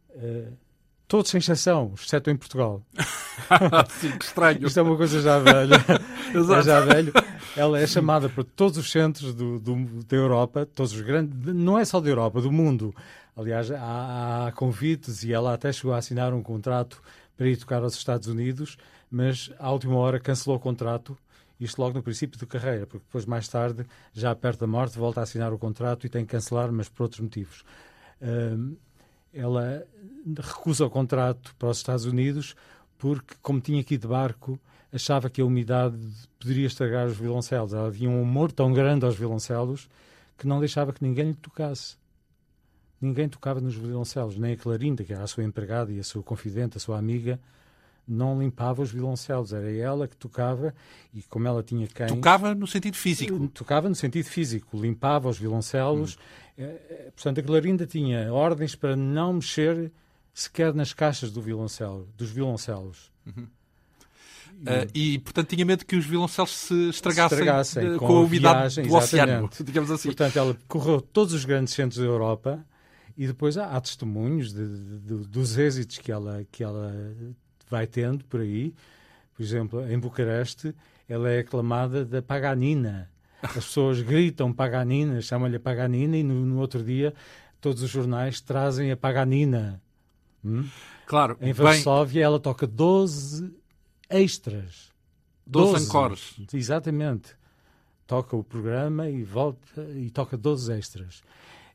[0.09, 0.55] Uh,
[1.07, 2.83] todos sem exceção, exceto em Portugal.
[3.89, 4.67] Sim, que estranho.
[4.67, 5.75] Isto é uma coisa já velha.
[5.77, 7.13] é já velho.
[7.55, 11.77] Ela é chamada para todos os centros do, do, da Europa, todos os grandes, não
[11.77, 12.93] é só da Europa, do mundo.
[13.35, 17.01] Aliás, há, há convites e ela até chegou a assinar um contrato
[17.35, 18.77] para ir tocar aos Estados Unidos,
[19.09, 21.17] mas à última hora cancelou o contrato,
[21.59, 25.19] isto logo no princípio de carreira, porque depois, mais tarde, já perto da morte, volta
[25.19, 27.63] a assinar o contrato e tem que cancelar, mas por outros motivos.
[29.33, 29.85] ela
[30.39, 32.55] recusa o contrato para os Estados Unidos
[32.99, 34.59] porque, como tinha ir de barco,
[34.91, 35.97] achava que a umidade
[36.39, 37.73] poderia estragar os violoncelos.
[37.73, 39.89] Ela tinha um humor tão grande aos violoncelos
[40.37, 41.97] que não deixava que ninguém lhe tocasse
[43.03, 46.23] ninguém tocava nos violoncelos, nem a Clarinda, que era a sua empregada e a sua
[46.23, 47.39] confidente, a sua amiga,
[48.07, 49.53] não limpava os violoncelos.
[49.53, 50.73] Era ela que tocava
[51.13, 52.11] e como ela tinha cães...
[52.11, 53.47] Tocava no sentido físico?
[53.49, 54.79] Tocava no sentido físico.
[54.79, 56.17] Limpava os violoncelos.
[56.57, 56.63] Hum.
[57.15, 59.91] Portanto, a Clarinda tinha ordens para não mexer
[60.33, 63.11] sequer nas caixas do violoncelo, dos violoncelos.
[63.25, 63.47] Uhum.
[64.61, 68.21] Uh, e, portanto, tinha medo que os violoncelos se estragassem, se estragassem com, com, a
[68.21, 69.45] umidade viagem, do exatamente.
[69.45, 70.09] oceano, digamos assim.
[70.09, 72.63] Portanto, ela correu todos os grandes centros da Europa
[73.17, 74.67] e depois há, há testemunhos de,
[74.99, 76.93] de, dos êxitos que ela, que ela
[77.69, 78.73] vai tendo por aí.
[79.35, 80.75] Por exemplo, em Bucareste,
[81.07, 83.09] ela é aclamada da Paganina.
[83.41, 87.13] As pessoas gritam Paganina, chamam-lhe Paganina, e no, no, outro dia
[87.59, 89.81] todos os jornais trazem a Paganina.
[90.43, 90.67] Hum?
[91.05, 91.37] Claro.
[91.41, 92.23] Em Varsóvia, bem...
[92.23, 93.53] ela toca 12
[94.09, 94.91] extras.
[95.45, 96.35] 12 encores.
[96.53, 97.35] Exatamente.
[98.07, 101.23] Toca o programa e volta e toca 12 extras.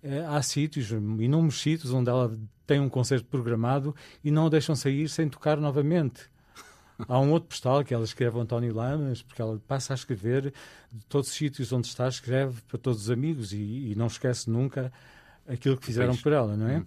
[0.02, 4.76] Eh, há sítios, inúmeros sítios, onde ela tem um concerto programado e não o deixam
[4.76, 6.30] sair sem tocar novamente.
[7.06, 10.52] Há um outro postal que ela escreve ao António Lamas, porque ela passa a escrever
[10.92, 14.50] de todos os sítios onde está, escreve para todos os amigos e, e não esquece
[14.50, 14.92] nunca
[15.46, 16.78] aquilo que fizeram por ela, não é?
[16.78, 16.86] Hum.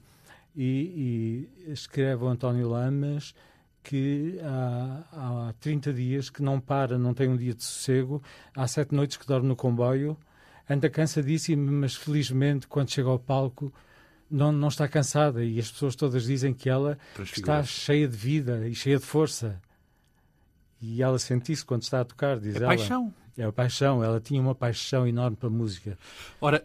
[0.54, 3.34] E, e, escreve ao António Lamas
[3.82, 8.22] que há, há 30 dias que não para, não tem um dia de sossego,
[8.56, 10.18] há sete noites que dorme no comboio
[10.72, 13.74] anda cansadíssima, mas felizmente quando chega ao palco
[14.30, 18.68] não, não está cansada e as pessoas todas dizem que ela está cheia de vida
[18.68, 19.62] e cheia de força.
[20.82, 22.68] E ela sente isso quando está a tocar, diz é ela.
[22.68, 23.14] paixão.
[23.38, 25.98] É a paixão, ela tinha uma paixão enorme para a música.
[26.40, 26.64] Ora,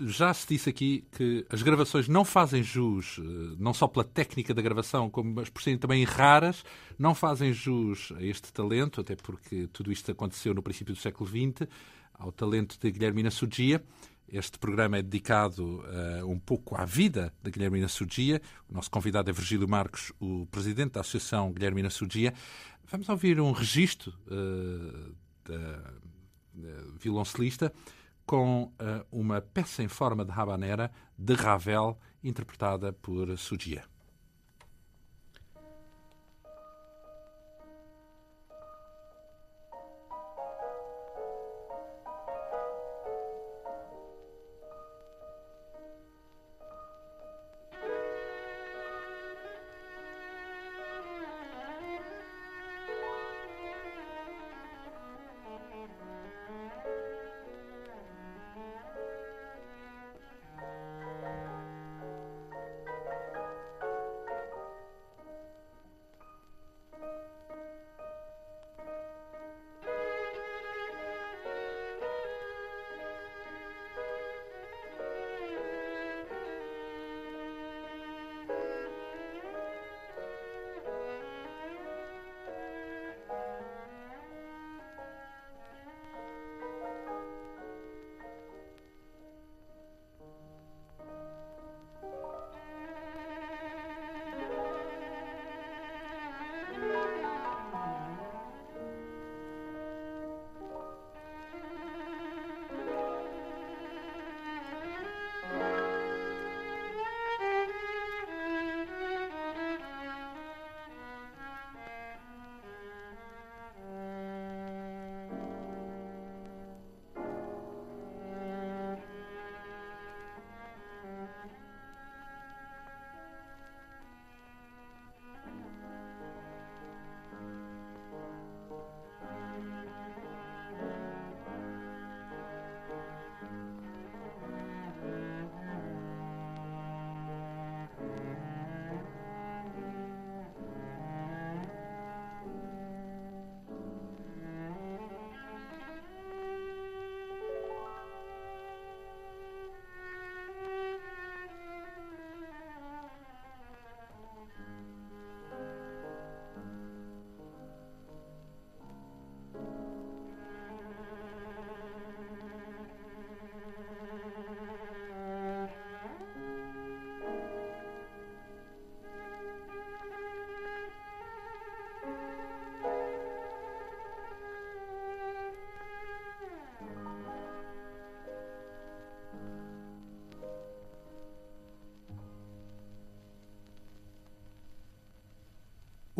[0.00, 4.54] já se disse aqui que as gravações não fazem jus, eh, não só pela técnica
[4.54, 6.64] da gravação, como mas por serem também raras,
[6.96, 11.28] não fazem jus a este talento, até porque tudo isto aconteceu no princípio do século
[11.28, 11.68] XX
[12.14, 13.84] ao talento de Guilhermina Sugia.
[14.26, 18.40] Este programa é dedicado uh, um pouco à vida da Guilhermina Surgia.
[18.68, 22.32] O nosso convidado é Virgílio Marcos, o presidente da Associação Guilhermina Surgia.
[22.90, 25.94] Vamos ouvir um registro uh, da
[26.98, 27.72] violoncelista
[28.24, 28.72] com uh,
[29.12, 33.84] uma peça em forma de rabanera de Ravel, interpretada por Sugia.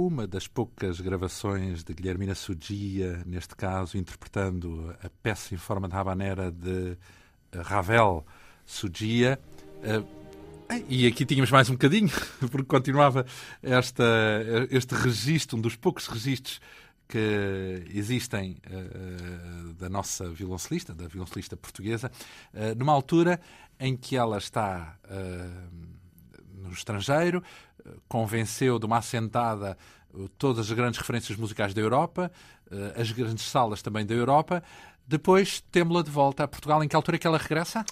[0.06, 5.94] Uma das poucas gravações de Guilhermina Sugia, neste caso interpretando a peça em forma de
[5.94, 6.98] rabanera de
[7.50, 8.24] eh, Ravel
[8.66, 9.40] Sugia.
[9.82, 10.02] Eh,
[10.88, 12.10] e aqui tínhamos mais um bocadinho,
[12.50, 13.24] porque continuava
[13.62, 14.04] esta,
[14.70, 16.60] este registro, um dos poucos registros
[17.08, 22.10] que existem uh, da nossa violoncelista, da violoncelista portuguesa,
[22.52, 23.40] uh, numa altura
[23.78, 25.94] em que ela está uh,
[26.62, 27.42] no estrangeiro,
[28.08, 29.76] convenceu de uma assentada
[30.38, 32.30] todas as grandes referências musicais da Europa,
[32.70, 34.62] eh, as grandes salas também da Europa.
[35.06, 36.82] Depois temos-la de volta a Portugal.
[36.82, 37.84] Em que altura é que ela regressa?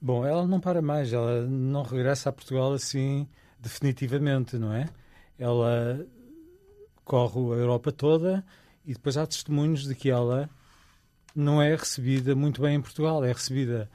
[0.00, 3.26] Bom, ela não para mais, ela não regressa a Portugal assim
[3.58, 4.88] definitivamente, não é?
[5.38, 6.06] Ela
[7.04, 8.44] corre a Europa toda
[8.86, 10.48] e depois há testemunhos de que ela
[11.34, 13.90] não é recebida muito bem em Portugal, é recebida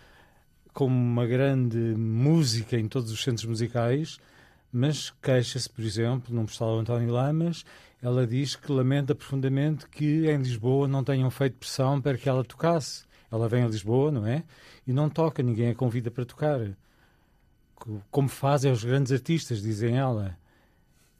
[0.74, 4.20] como uma grande música em todos os centros musicais,
[4.78, 7.64] mas queixa-se, por exemplo, num postal António Lamas,
[8.04, 12.44] ela diz que lamenta profundamente que em Lisboa não tenham feito pressão para que ela
[12.44, 13.06] tocasse.
[13.32, 14.44] Ela vem a Lisboa, não é?
[14.86, 16.60] E não toca, ninguém a convida para tocar.
[18.12, 20.38] Como fazem os grandes artistas, dizem ela.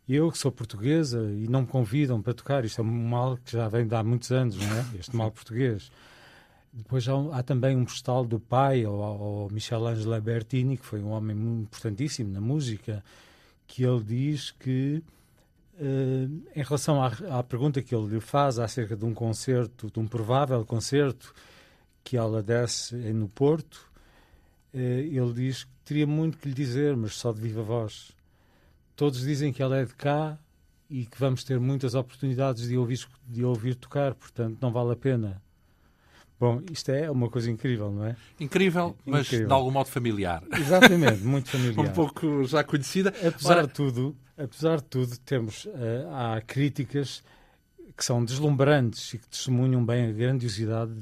[0.08, 3.54] Eu, que sou portuguesa, e não me convidam para tocar, isto é um mal que
[3.54, 4.86] já vem de há muitos anos, não é?
[5.00, 5.90] Este mal português.
[6.74, 11.38] Depois há, há, também um postal do pai, ao Michelangelo Albertini, que foi um homem
[11.38, 13.02] importantíssimo na música,
[13.68, 15.04] que ele diz que,
[15.76, 17.08] uh, em relação à,
[17.40, 21.34] à, pergunta que ele lhe faz acerca de um concerto, de um provável concerto
[22.04, 23.90] que ela desse no Porto,
[24.74, 28.12] uh, ele diz que teria muito que lhe dizer, mas só de viva voz.
[28.96, 30.38] Todos dizem que ela é de cá
[30.90, 34.96] e que vamos ter muitas oportunidades de ouvir, de ouvir tocar, portanto não vale a
[34.96, 35.42] pena.
[36.40, 38.16] Bom, isto é uma coisa incrível, não é?
[38.40, 39.48] Incrível, mas incrível.
[39.48, 40.44] de algum modo familiar.
[40.52, 41.86] Exatamente, muito familiar.
[41.86, 43.14] um pouco já conhecida.
[43.26, 43.68] Apesar Ora...
[43.68, 45.72] de tudo, apesar de tudo, temos uh,
[46.12, 47.24] há críticas
[47.96, 50.94] que são deslumbrantes e que testemunham bem a grandiosidade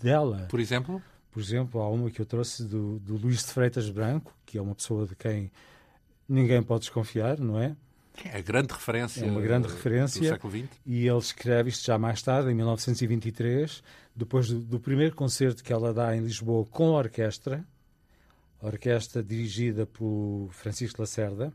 [0.00, 0.46] dela.
[0.50, 1.00] Por exemplo?
[1.38, 4.60] por exemplo, há uma que eu trouxe do, do Luís de Freitas Branco, que é
[4.60, 5.52] uma pessoa de quem
[6.28, 7.76] ninguém pode desconfiar, não é?
[8.24, 9.24] É a grande referência.
[9.24, 10.20] É uma grande referência.
[10.20, 10.68] Do século XX.
[10.84, 13.84] E ele escreve isto já mais tarde, em 1923,
[14.18, 17.64] depois do, primeiro concerto que ela dá em Lisboa com a orquestra,
[18.60, 21.52] a orquestra dirigida por Francisco Lacerda.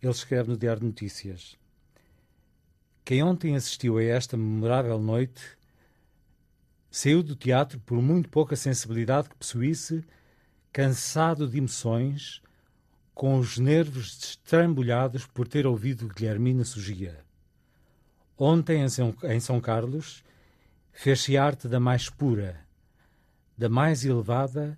[0.00, 1.54] Ele escreve no Diário de Notícias:
[3.04, 5.42] Quem ontem assistiu a esta memorável noite
[6.90, 10.02] saiu do teatro por muito pouca sensibilidade que possuísse,
[10.72, 12.40] cansado de emoções
[13.14, 17.22] com os nervos destrambulhados por ter ouvido Guilhermina Sugia.
[18.38, 18.82] Ontem,
[19.24, 20.24] em São Carlos,
[21.00, 22.58] fez-se arte da mais pura,
[23.56, 24.76] da mais elevada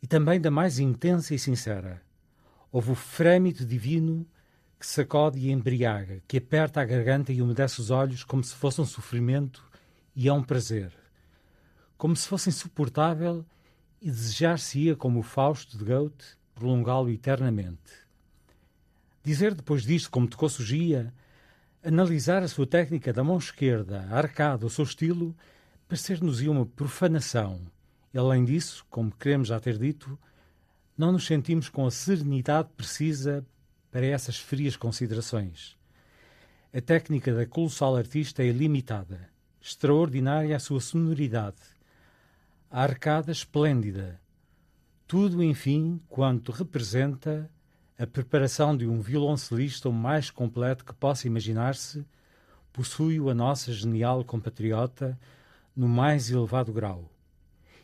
[0.00, 2.00] e também da mais intensa e sincera.
[2.70, 4.24] Houve o frêmito divino
[4.78, 8.80] que sacode e embriaga, que aperta a garganta e umedece os olhos como se fosse
[8.80, 9.68] um sofrimento
[10.14, 10.92] e é um prazer.
[11.98, 13.44] Como se fosse insuportável
[14.00, 18.06] e desejar-se-ia, como o Fausto de Goethe, prolongá-lo eternamente.
[19.24, 21.12] Dizer depois disto como tocou Sugia,
[21.84, 25.34] analisar a sua técnica da mão esquerda, arcada, o seu estilo,
[25.88, 27.60] parecer-nos uma profanação.
[28.12, 30.18] E, além disso, como queremos já ter dito,
[30.96, 33.44] não nos sentimos com a serenidade precisa
[33.90, 35.76] para essas frias considerações.
[36.74, 39.28] A técnica da colossal artista é ilimitada,
[39.60, 41.62] extraordinária a sua sonoridade,
[42.70, 44.20] a arcada esplêndida,
[45.06, 47.48] tudo, enfim, quanto representa
[47.98, 52.04] a preparação de um violoncelista o mais completo que possa imaginar-se,
[52.72, 55.18] possui-o a nossa genial compatriota
[55.76, 57.10] no mais elevado grau.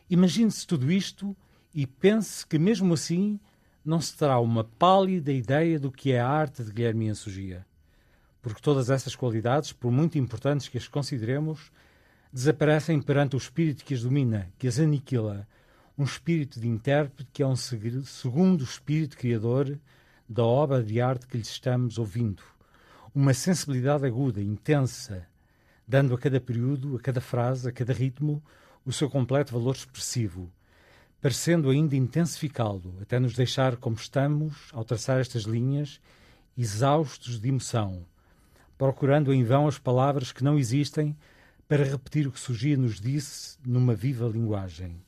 [0.09, 1.35] Imagine-se tudo isto
[1.73, 3.39] e pense que, mesmo assim,
[3.85, 7.65] não se terá uma pálida ideia do que é a arte de Guilherme Sugia.
[8.41, 11.71] Porque todas essas qualidades, por muito importantes que as consideremos,
[12.31, 15.47] desaparecem perante o espírito que as domina, que as aniquila,
[15.97, 19.79] um espírito de intérprete que é um segundo espírito criador
[20.27, 22.41] da obra de arte que lhe estamos ouvindo.
[23.13, 25.27] Uma sensibilidade aguda, intensa,
[25.87, 28.41] dando a cada período, a cada frase, a cada ritmo,
[28.85, 30.51] o seu completo valor expressivo,
[31.21, 36.01] parecendo ainda intensificá-lo, até nos deixar como estamos, ao traçar estas linhas,
[36.57, 38.05] exaustos de emoção,
[38.77, 41.15] procurando em vão as palavras que não existem
[41.67, 45.01] para repetir o que Sugia nos disse numa viva linguagem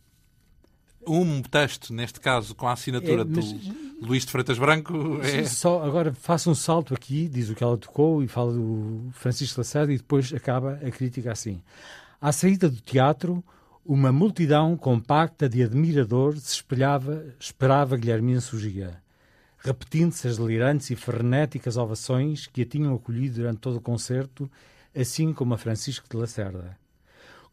[1.07, 3.51] um texto, neste caso com a assinatura é, mas...
[3.51, 5.19] do Luís de Freitas Branco.
[5.21, 5.43] É...
[5.45, 9.59] Só agora faça um salto aqui, diz o que ela tocou e fala do Francisco
[9.59, 11.61] Lacerda e depois acaba a crítica assim.
[12.21, 13.43] À saída do teatro,
[13.85, 18.99] uma multidão compacta de admiradores se espelhava, esperava Guilhermina Sugia,
[19.59, 24.49] repetindo-se as delirantes e frenéticas ovações que a tinham acolhido durante todo o concerto,
[24.95, 26.77] assim como a Francisco de Lacerda.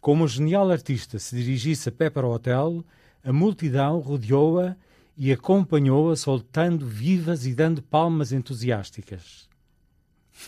[0.01, 2.85] Como o genial artista se dirigisse a pé para o hotel,
[3.25, 4.77] a multidão rodeou-a
[5.17, 9.49] e acompanhou-a, soltando vivas e dando palmas entusiásticas.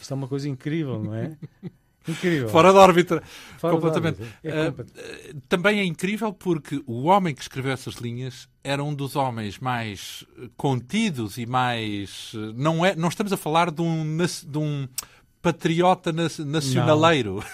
[0.00, 1.36] Isto é uma coisa incrível, não é?
[2.06, 2.50] Incrível.
[2.50, 3.22] Fora da órbita.
[3.58, 4.20] Fora completamente.
[4.20, 4.38] órbita.
[4.42, 9.16] É uh, também é incrível porque o homem que escreveu essas linhas era um dos
[9.16, 10.22] homens mais
[10.56, 12.32] contidos e mais.
[12.54, 14.86] Não, é, não estamos a falar de um, de um
[15.44, 17.44] patriota nacionaleiro.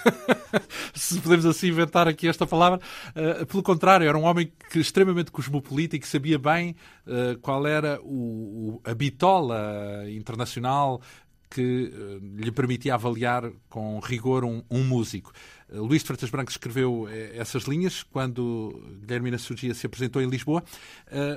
[0.94, 2.78] Se podemos assim inventar aqui esta palavra.
[3.08, 7.66] Uh, pelo contrário, era um homem que, extremamente cosmopolita e que sabia bem uh, qual
[7.66, 11.02] era o, o, a bitola internacional
[11.50, 15.32] que uh, lhe permitia avaliar com rigor um, um músico.
[15.68, 20.64] Luís de Freitas Branco escreveu essas linhas quando Guilhermina Surgia se apresentou em Lisboa.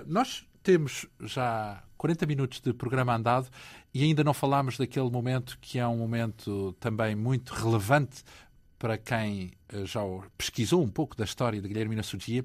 [0.08, 3.47] nós temos já 40 minutos de programa andado
[3.94, 8.24] e ainda não falámos daquele momento que é um momento também muito relevante
[8.80, 10.02] para quem eh, já
[10.38, 12.44] pesquisou um pouco da história de Guilhermina Sugia,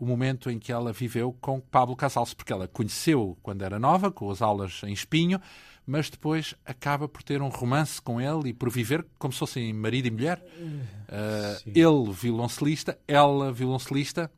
[0.00, 4.10] o momento em que ela viveu com Pablo Casals, porque ela conheceu quando era nova,
[4.10, 5.40] com as aulas em Espinho,
[5.86, 9.72] mas depois acaba por ter um romance com ele e por viver como se fossem
[9.72, 10.42] marido e mulher.
[10.58, 14.30] Uh, ele, violoncelista, ela, violoncelista.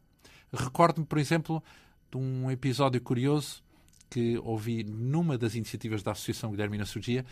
[0.53, 1.63] Recordo-me, por exemplo,
[2.11, 3.63] de um episódio curioso
[4.11, 7.25] que ouvi numa das iniciativas da Associação Guilhermina Surgia,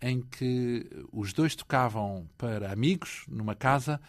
[0.00, 4.00] em que os dois tocavam para amigos numa casa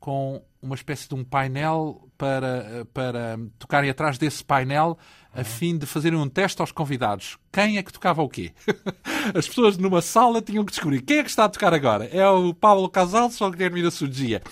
[0.00, 4.98] com uma espécie de um painel para, para tocarem atrás desse painel
[5.32, 7.38] a fim de fazerem um teste aos convidados.
[7.52, 8.52] Quem é que tocava o quê?
[9.34, 12.06] As pessoas numa sala tinham que descobrir quem é que está a tocar agora.
[12.06, 14.42] É o Paulo Casals ou o Guilherme da Surgia?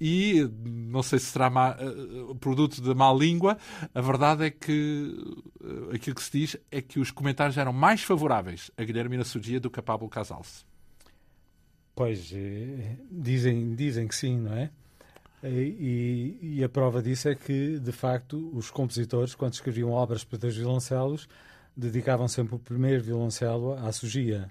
[0.00, 3.58] E não sei se será má, uh, produto de má língua,
[3.94, 5.14] a verdade é que
[5.60, 9.24] uh, aquilo que se diz é que os comentários eram mais favoráveis a Guilherme da
[9.24, 10.64] Surgia do que a Pablo Casals.
[11.94, 14.70] Pois, eh, dizem, dizem que sim, não é?
[15.42, 20.38] E, e, a prova disso é que, de facto, os compositores, quando escreviam obras para
[20.38, 21.26] dois violoncelos,
[21.74, 24.50] dedicavam sempre o primeiro violoncelo à Sugia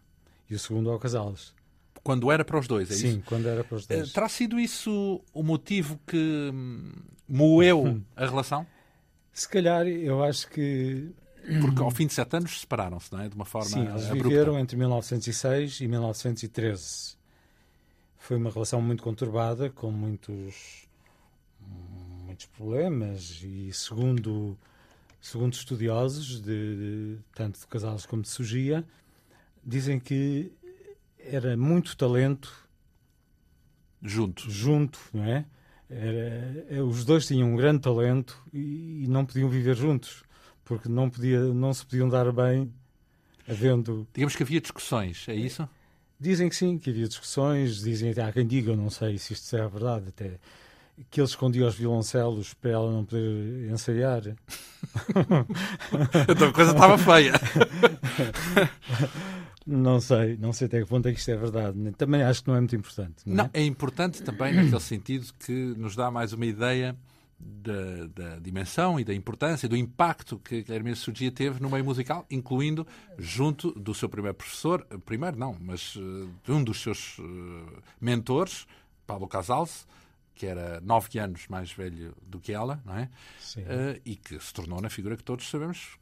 [0.49, 1.53] e o segundo ao Casales.
[2.03, 3.15] Quando era para os dois, é Sim, isso?
[3.17, 4.09] Sim, quando era para os dois.
[4.09, 6.91] Uh, terá sido isso o motivo que hum,
[7.27, 8.01] moeu hum.
[8.15, 8.65] a relação?
[9.31, 11.11] Se calhar, eu acho que.
[11.61, 13.29] Porque ao fim de sete anos separaram-se, não é?
[13.29, 13.69] De uma forma.
[13.69, 14.29] Sim, eles abrupta.
[14.29, 17.18] viveram entre 1906 e 1913.
[18.30, 20.88] Foi uma relação muito conturbada, com muitos,
[22.27, 24.55] muitos problemas, e segundo,
[25.19, 28.86] segundo estudiosos, de, de tanto de Casales como de Sugia,
[29.65, 30.51] dizem que
[31.17, 32.69] era muito talento
[33.99, 35.43] junto, junto, não é?
[35.89, 40.23] Era, é, os dois tinham um grande talento e, e, não podiam viver juntos
[40.63, 42.71] porque não podia, não se podiam dar bem
[43.47, 44.07] havendo.
[44.13, 45.67] Digamos que havia discussões, é isso?
[46.20, 47.82] Dizem que sim, que havia discussões.
[47.82, 50.39] Dizem até há quem diga, eu não sei se isto é verdade, até
[51.09, 54.24] que ele escondia os violoncelos para ela não poder ensaiar.
[56.30, 57.34] então a coisa estava feia.
[59.67, 61.78] Não sei, não sei até que ponto é que isto é verdade.
[61.91, 63.17] Também acho que não é muito importante.
[63.24, 63.59] Não, não é?
[63.59, 66.95] é importante também naquele sentido que nos dá mais uma ideia
[67.39, 72.25] da, da, dimensão e da importância, do impacto que Guilherme Sugia teve no meio musical,
[72.29, 72.85] incluindo
[73.17, 77.23] junto do seu primeiro professor, primeiro não, mas uh, de um dos seus uh,
[77.99, 78.67] mentores,
[79.07, 79.87] Pablo Casals,
[80.35, 83.09] que era nove anos mais velho do que ela, não é?
[83.57, 85.97] Uh, e que se tornou na figura que todos sabemos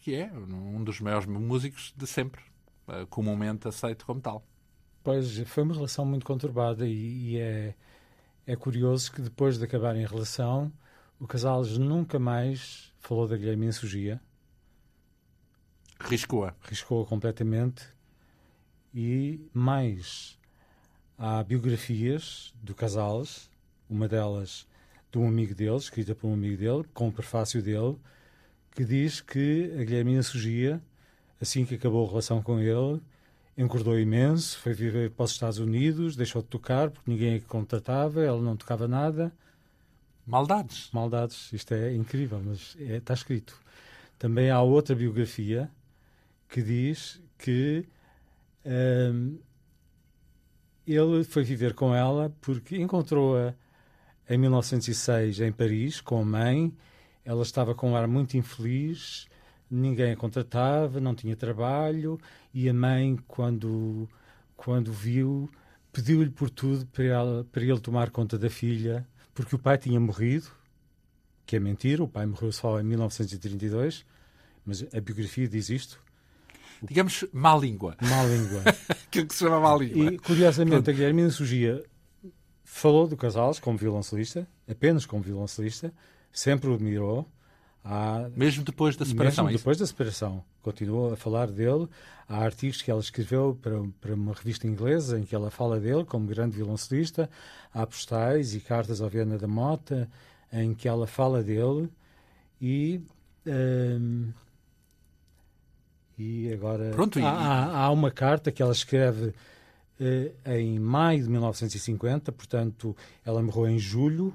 [0.00, 2.42] que é um dos maiores músicos de sempre.
[2.88, 4.44] Eh, comumente aceito como tal.
[5.02, 7.74] Pois, foi uma relação muito conturbada e, e é,
[8.46, 10.72] é curioso que depois de acabarem a relação,
[11.18, 14.20] o Casales nunca mais falou da Guilhermina Sugia.
[16.00, 16.54] Riscou-a.
[16.62, 17.84] Riscou-a completamente.
[18.94, 20.38] E mais,
[21.16, 23.50] há biografias do Casales,
[23.88, 24.66] uma delas
[25.10, 27.96] de um amigo dele, escrita por um amigo dele, com o prefácio dele,
[28.72, 30.82] que diz que a Guilhermina Sugia
[31.42, 33.02] assim que acabou a relação com ele,
[33.56, 38.22] engordou imenso, foi viver para os Estados Unidos, deixou de tocar porque ninguém a contratava,
[38.22, 39.32] ela não tocava nada.
[40.26, 40.90] Maldades.
[40.92, 43.60] Maldades, isto é incrível, mas é, está escrito.
[44.18, 45.70] Também há outra biografia
[46.48, 47.84] que diz que
[48.64, 49.38] hum,
[50.86, 53.54] ele foi viver com ela porque encontrou-a
[54.28, 56.72] em 1906 em Paris com a mãe.
[57.24, 59.28] Ela estava com um ar muito infeliz
[59.72, 62.20] ninguém a contratava, não tinha trabalho
[62.52, 64.08] e a mãe, quando,
[64.56, 65.50] quando viu,
[65.90, 69.98] pediu-lhe por tudo para, ela, para ele tomar conta da filha, porque o pai tinha
[69.98, 70.48] morrido,
[71.46, 74.04] que é mentira, o pai morreu só em 1932,
[74.64, 75.98] mas a biografia diz isto.
[76.82, 77.96] Digamos, má língua.
[78.00, 78.62] Má língua.
[78.90, 80.12] Aquilo que se chama má língua.
[80.12, 81.82] E, curiosamente, a Guilhermina Sugia
[82.64, 85.92] falou do Casals como violoncelista, apenas como violoncelista,
[86.32, 87.28] sempre o admirou,
[87.84, 90.44] Há, mesmo depois da separação, mesmo é depois da separação.
[90.62, 91.88] Continuou a falar dele.
[92.28, 96.04] Há artigos que ela escreveu para, para uma revista inglesa em que ela fala dele
[96.04, 97.28] como grande violoncelista.
[97.74, 100.08] Há postais e cartas ao Viana da Mota
[100.52, 101.90] em que ela fala dele.
[102.60, 103.00] E.
[103.46, 104.32] Um,
[106.16, 106.90] e agora.
[106.90, 109.34] Pronto, há, há, há, uma carta que ela escreve
[109.98, 114.32] uh, em maio de 1950, portanto, ela morreu em julho.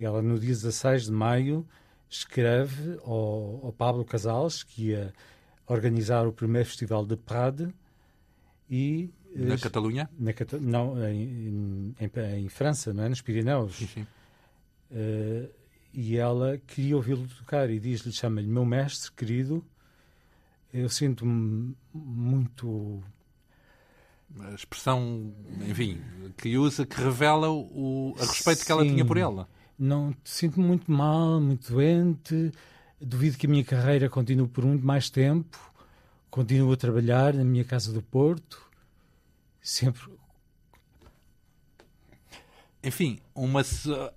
[0.00, 1.66] Ela, no dia 16 de maio,
[2.08, 5.12] escreve ao, ao Pablo Casals, que ia
[5.66, 7.68] organizar o primeiro festival de Prade
[8.70, 10.08] e na Catalunha?
[10.18, 13.08] Na não, em, em, em, França, não é?
[13.08, 13.76] Nos Pirineus.
[13.76, 14.06] Sim, sim.
[14.90, 15.50] Uh,
[15.92, 19.64] e ela queria ouvi-lo tocar e diz-lhe, chama-lhe meu mestre querido,
[20.72, 23.02] eu sinto-me muito...
[24.40, 25.32] A expressão,
[25.68, 26.02] enfim,
[26.36, 28.66] que usa, que revela o, a respeito sim.
[28.66, 29.48] que ela tinha por ela
[29.78, 32.52] não sinto-me muito mal, muito doente.
[33.00, 35.58] Duvido que a minha carreira continue por muito mais tempo.
[36.30, 38.60] Continuo a trabalhar na minha casa do Porto,
[39.60, 40.02] sempre.
[42.82, 43.62] Enfim, uma,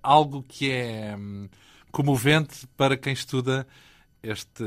[0.02, 1.48] algo que é hum,
[1.92, 3.68] comovente para quem estuda
[4.22, 4.64] este,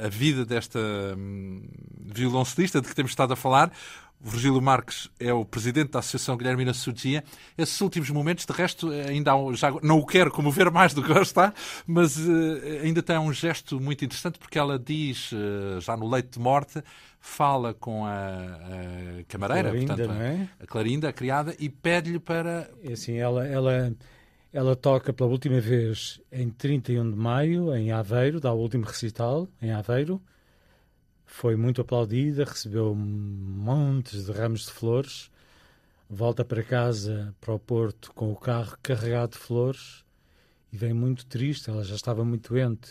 [0.00, 0.78] a vida desta
[1.16, 1.68] hum,
[1.98, 3.72] violoncelista de que temos estado a falar.
[4.20, 7.22] Virgílio Marques é o presidente da Associação Guilhermina Sudia.
[7.56, 11.12] Esses últimos momentos, de resto, ainda há, já não o quero comover mais do que
[11.12, 11.54] já está,
[11.86, 16.38] mas uh, ainda tem um gesto muito interessante porque ela diz, uh, já no leito
[16.38, 16.82] de morte,
[17.20, 20.48] fala com a, a camareira, Clarinda, portanto, é?
[20.60, 22.68] a, a Clarinda, a criada, e pede-lhe para.
[22.82, 23.92] É assim, ela, ela,
[24.52, 29.48] ela toca pela última vez em 31 de maio, em Aveiro, dá o último recital
[29.62, 30.20] em Aveiro
[31.28, 35.30] foi muito aplaudida, recebeu montes de ramos de flores,
[36.08, 40.04] volta para casa, para o Porto, com o carro carregado de flores
[40.72, 41.68] e vem muito triste.
[41.68, 42.90] Ela já estava muito doente.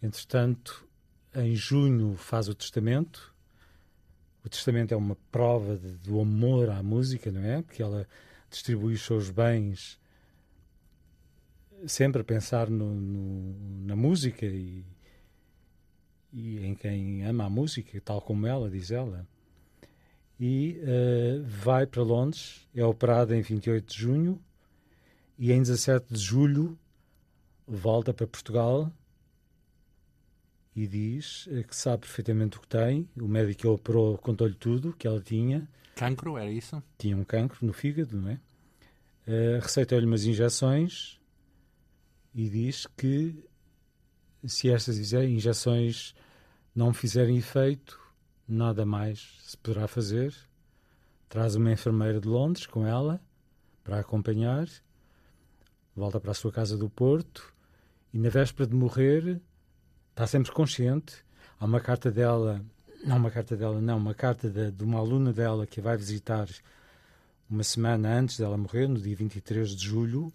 [0.00, 0.86] Entretanto,
[1.34, 3.34] em junho faz o testamento.
[4.44, 7.62] O testamento é uma prova de, do amor à música, não é?
[7.62, 8.06] Porque ela
[8.50, 9.98] distribui os seus bens
[11.86, 14.84] sempre a pensar no, no, na música e,
[16.34, 19.26] e, em quem ama a música, tal como ela, diz ela.
[20.38, 24.42] E uh, vai para Londres, é operada em 28 de junho
[25.38, 26.76] e em 17 de julho
[27.66, 28.92] volta para Portugal
[30.76, 33.08] e diz eh, que sabe perfeitamente o que tem.
[33.16, 35.68] O médico que a operou contou-lhe tudo que ela tinha.
[35.94, 36.82] Cancro, era isso?
[36.98, 38.40] Tinha um cancro no fígado, não é?
[39.26, 41.20] Uh, Receitou-lhe umas injeções
[42.34, 43.44] e diz que
[44.44, 46.14] se estas injeções
[46.74, 48.00] não fizerem efeito,
[48.48, 50.34] nada mais se poderá fazer.
[51.28, 53.20] Traz uma enfermeira de Londres com ela
[53.82, 54.66] para acompanhar,
[55.94, 57.52] volta para a sua casa do Porto
[58.12, 59.40] e na véspera de morrer
[60.10, 61.24] está sempre consciente.
[61.58, 62.64] Há uma carta dela,
[63.04, 66.48] não uma carta dela, não, uma carta de, de uma aluna dela que vai visitar
[67.48, 70.32] uma semana antes dela morrer, no dia 23 de julho,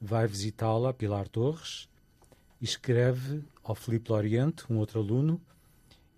[0.00, 1.88] vai visitá-la, Pilar Torres,
[2.60, 5.40] e escreve ao Filipe Loriente, um outro aluno,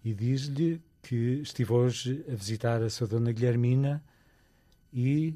[0.04, 4.02] e diz-lhe que estive hoje a visitar a sua dona Guilhermina
[4.92, 5.34] e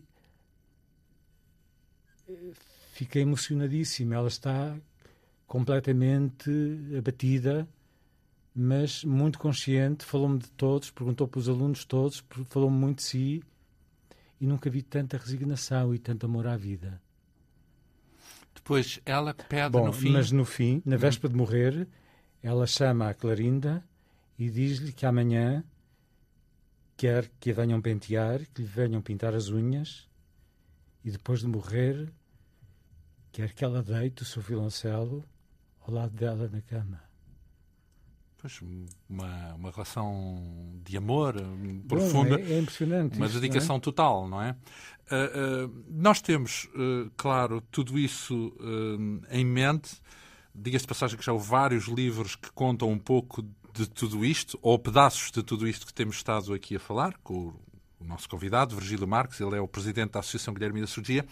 [2.28, 2.52] eh,
[2.92, 4.14] fiquei emocionadíssima.
[4.14, 4.76] Ela está
[5.46, 6.50] completamente
[6.96, 7.68] abatida,
[8.54, 10.04] mas muito consciente.
[10.04, 13.44] Falou-me de todos, perguntou para os alunos todos, falou-me muito de si
[14.40, 17.00] e nunca vi tanta resignação e tanto amor à vida.
[18.59, 20.11] Depois ela pede Bom, no fim.
[20.11, 21.88] Mas no fim, na véspera de morrer,
[22.42, 23.84] ela chama a Clarinda
[24.36, 25.64] e diz-lhe que amanhã
[26.96, 30.09] quer que a venham pentear, que lhe venham pintar as unhas
[31.04, 32.12] e depois de morrer
[33.30, 35.24] quer que ela deite o seu violoncelo
[35.80, 37.07] ao lado dela na cama.
[38.41, 38.61] Pois,
[39.09, 41.34] uma, uma relação de amor
[41.89, 42.39] profunda.
[42.39, 43.16] Bom, é, é, impressionante.
[43.16, 43.80] Uma isto, dedicação é?
[43.80, 44.53] total, não é?
[45.11, 48.53] Uh, uh, nós temos, uh, claro, tudo isso
[49.30, 50.01] em mente.
[50.55, 54.59] Diga-se de passagem que já houve vários livros que contam um pouco de tudo isto,
[54.62, 57.55] ou pedaços de tudo isto que temos estado aqui a falar, com
[58.01, 61.24] o nosso convidado, Virgílio Marques, ele é o presidente da Associação Guilherme da Surgia.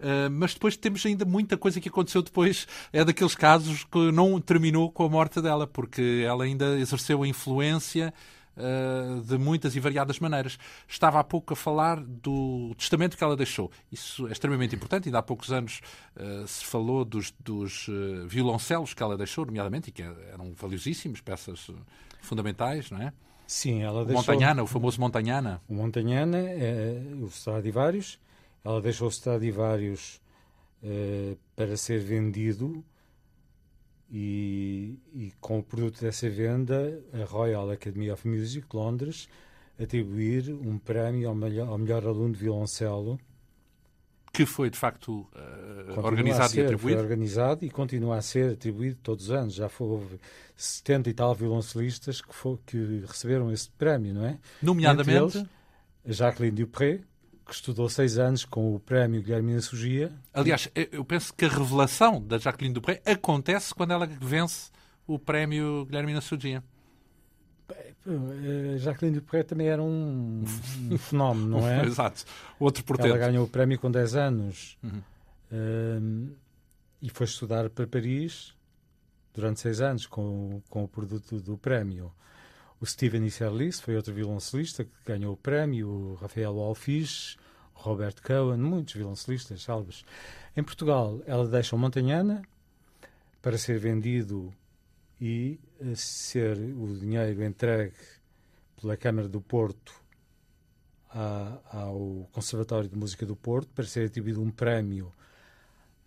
[0.00, 2.66] Uh, mas depois temos ainda muita coisa que aconteceu depois.
[2.92, 7.28] É daqueles casos que não terminou com a morte dela, porque ela ainda exerceu a
[7.28, 8.12] influência
[8.56, 10.58] uh, de muitas e variadas maneiras.
[10.88, 13.70] Estava há pouco a falar do testamento que ela deixou.
[13.92, 15.08] Isso é extremamente importante.
[15.08, 15.82] Ainda há poucos anos
[16.16, 17.86] uh, se falou dos, dos
[18.26, 21.70] violoncelos que ela deixou, nomeadamente, e que eram valiosíssimos, peças
[22.22, 23.12] fundamentais, não é?
[23.46, 24.22] Sim, ela deixou...
[24.22, 25.60] Montanhana, o famoso Montanhana.
[25.68, 28.18] O Montanhana, é, o Stradivarius.
[28.64, 30.20] Ela deixou o Stradivarius
[30.82, 32.84] é, para ser vendido
[34.10, 39.28] e, e, com o produto dessa venda, a Royal Academy of Music, Londres,
[39.80, 43.18] atribuir um prémio ao melhor, ao melhor aluno de violoncelo
[44.32, 46.96] que foi de facto uh, organizado ser, e atribuído?
[46.98, 49.54] Foi organizado e continua a ser atribuído todos os anos.
[49.54, 50.20] Já houve
[50.56, 54.38] 70 e tal violoncelistas que, foi, que receberam esse prémio, não é?
[54.62, 55.38] Nomeadamente?
[55.38, 57.00] Eles, Jacqueline Dupré,
[57.50, 60.12] que estudou seis anos com o prémio Guilhermina Sugia.
[60.32, 64.70] Aliás, eu penso que a revelação da Jacqueline Dupré acontece quando ela vence
[65.04, 66.62] o prémio Guilhermina Sugia.
[68.06, 70.44] Eh, Jacqueline Dupre também era um,
[70.90, 71.84] um fenómeno, não é?
[71.84, 72.24] Exato.
[72.58, 73.08] Outro portento.
[73.08, 75.02] Ela ganhou o prémio com 10 anos uhum.
[75.52, 76.32] um,
[77.02, 78.54] e foi estudar para Paris
[79.34, 82.12] durante 6 anos com, com o produto do prémio.
[82.80, 87.36] O Steven Isserlis foi outro violoncelista que ganhou o prémio, o Rafael Alfish,
[87.74, 90.02] o Robert Cohen, muitos violoncelistas, salves.
[90.56, 92.42] Em Portugal, ela deixa o Montanhana
[93.42, 94.50] para ser vendido
[95.20, 95.60] e
[95.94, 97.92] ser o dinheiro entregue
[98.80, 99.94] pela Câmara do Porto
[101.10, 105.12] ao Conservatório de Música do Porto para ser atribuído um prémio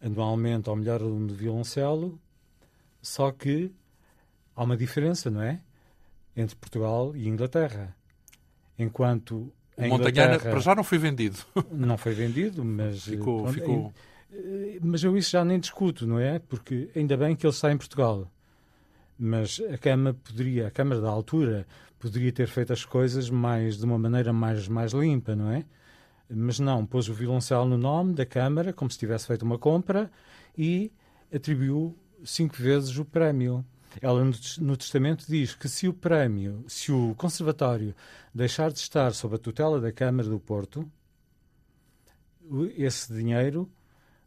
[0.02, 2.20] anualmente ao melhor aluno de violoncelo,
[3.02, 3.72] só que
[4.56, 5.62] há uma diferença, não é?
[6.36, 7.96] Entre Portugal e Inglaterra.
[8.78, 11.38] Enquanto o Montanhana para já não foi vendido.
[11.72, 13.94] Não foi vendido, mas ficou, pronto, ficou.
[14.82, 16.40] Mas eu isso já nem discuto, não é?
[16.40, 18.32] Porque ainda bem que ele está em Portugal
[19.18, 21.66] mas a Câmara poderia, a Câmara da altura
[22.00, 25.64] poderia ter feito as coisas mais de uma maneira mais mais limpa, não é?
[26.30, 30.12] Mas não, pôs o violoncelo no nome da Câmara, como se tivesse feito uma compra,
[30.58, 30.92] e
[31.34, 33.66] atribuiu cinco vezes o prémio.
[34.02, 34.24] Ela
[34.60, 37.96] no, testamento diz que se o prémio, se o conservatório
[38.34, 40.90] deixar de estar sob a tutela da Câmara do Porto,
[42.76, 43.70] esse dinheiro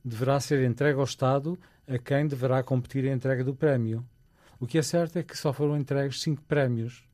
[0.04, 4.04] deverá ser entregue ao Estado a quem deverá competir a entrega do prémio.
[4.58, 7.04] O que é certo é que só foram entregues cinco prémios.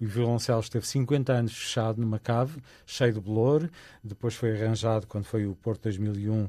[0.00, 3.70] O violoncelo esteve 50 anos fechado numa cave, cheio de bolor.
[4.02, 6.48] Depois foi arranjado, quando foi o Porto 2001,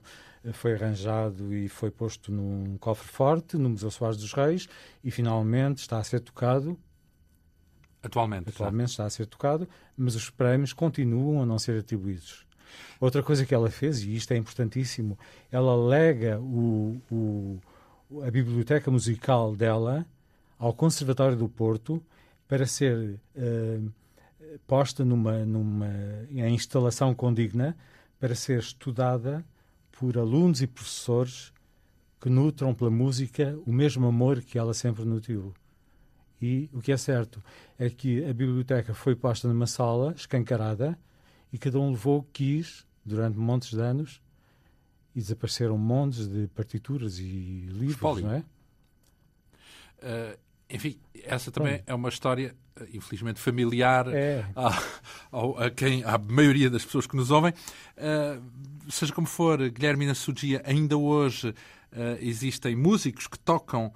[0.53, 4.67] foi arranjado e foi posto num cofre forte, no Museu Soares dos Reis.
[5.03, 6.77] E finalmente está a ser tocado.
[8.03, 8.49] Atualmente.
[8.49, 9.67] Atualmente está a ser tocado,
[9.97, 12.45] mas os prémios continuam a não ser atribuídos.
[12.99, 15.17] Outra coisa que ela fez, e isto é importantíssimo,
[15.51, 17.59] ela lega o, o,
[18.21, 20.05] a biblioteca musical dela
[20.57, 22.01] ao Conservatório do Porto
[22.47, 23.91] para ser uh,
[24.67, 25.89] posta numa, numa
[26.29, 27.75] em instalação condigna
[28.19, 29.43] para ser estudada
[29.99, 31.53] por alunos e professores
[32.19, 35.53] que nutram pela música o mesmo amor que ela sempre nutriu.
[36.41, 37.41] E o que é certo
[37.79, 40.97] é que a biblioteca foi posta numa sala escancarada
[41.51, 44.21] e cada um levou o que quis durante montes de anos
[45.15, 48.25] e desapareceram montes de partituras e livros, Espólio.
[48.25, 48.43] não é?
[49.99, 50.37] Uh,
[50.69, 51.83] enfim, essa também Bom.
[51.87, 54.45] é uma história, eh, infelizmente, familiar é.
[54.55, 57.53] a, a, quem, à maioria das pessoas que nos ouvem.
[57.97, 61.55] Uh, seja como for, Guilherme Nassugia, ainda hoje uh,
[62.19, 63.91] existem músicos que tocam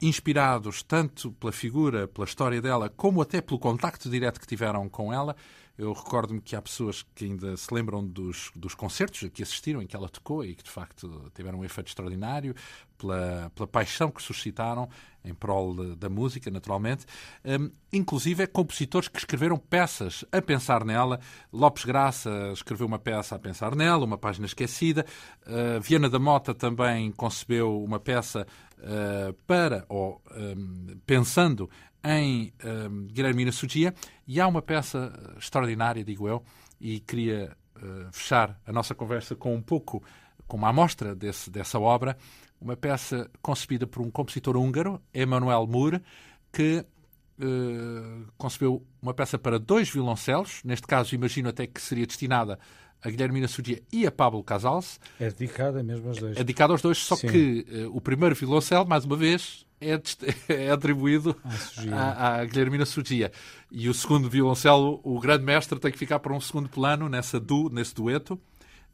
[0.00, 5.12] inspirados tanto pela figura, pela história dela, como até pelo contacto direto que tiveram com
[5.12, 5.34] ela.
[5.78, 9.86] Eu recordo-me que há pessoas que ainda se lembram dos, dos concertos que assistiram, em
[9.86, 12.54] que ela tocou e que de facto tiveram um efeito extraordinário
[12.96, 14.88] pela, pela paixão que suscitaram
[15.24, 17.04] em prol de, da música, naturalmente.
[17.44, 21.20] Um, inclusive, é compositores que escreveram peças a pensar nela.
[21.52, 25.04] Lopes Graça escreveu uma peça a pensar nela, uma página esquecida.
[25.46, 28.46] Uh, Viana da Mota também concebeu uma peça
[28.78, 31.68] uh, para, ou um, pensando
[32.04, 33.94] em um, Guilhermina Sugia,
[34.26, 36.42] e há uma peça extraordinária, digo eu,
[36.80, 40.02] e queria uh, fechar a nossa conversa com um pouco,
[40.46, 42.16] com uma amostra desse, dessa obra,
[42.60, 46.00] uma peça concebida por um compositor húngaro, Emanuel Moore,
[46.52, 46.84] que
[47.38, 52.58] uh, concebeu uma peça para dois violoncelos, neste caso imagino até que seria destinada
[53.02, 54.98] a Guilhermina Sudia e a Pablo Casals.
[55.20, 56.36] É dedicada mesmo aos dois.
[56.36, 57.28] É dedicada aos dois, só Sim.
[57.28, 60.00] que uh, o primeiro violoncelo, mais uma vez, é,
[60.48, 61.36] é atribuído
[61.92, 63.30] à, à Guilhermina Sugia.
[63.70, 67.38] E o segundo violoncelo, o grande mestre, tem que ficar para um segundo plano nessa
[67.38, 68.34] du, nesse dueto.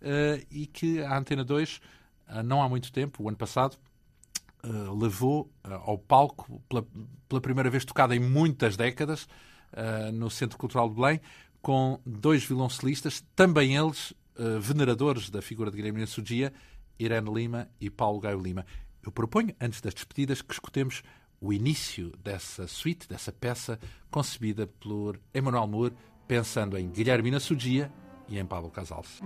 [0.01, 1.81] Uh, e que a Antena 2, uh,
[2.29, 3.77] eh, não há muito tempo, o ano passado,
[4.97, 6.87] levou ao palco, pela,
[7.29, 9.27] pela, primeira vez tocada em muitas décadas,
[10.13, 11.21] no Centro Cultural de Belém,
[11.63, 14.13] com dois violoncelistas, também eles
[14.61, 16.53] veneradores da figura de Guilhermina Sugia,
[16.99, 18.67] Irene Lima e Paulo Gaio Lima.
[19.05, 21.03] Eu proponho, antes das despedidas, que escutemos
[21.41, 23.79] o início dessa suite, dessa peça,
[24.11, 25.95] concebida por Emmanuel Moore,
[26.27, 27.93] pensando em Guilhermina Sugia
[28.29, 29.21] e em Pablo Casals.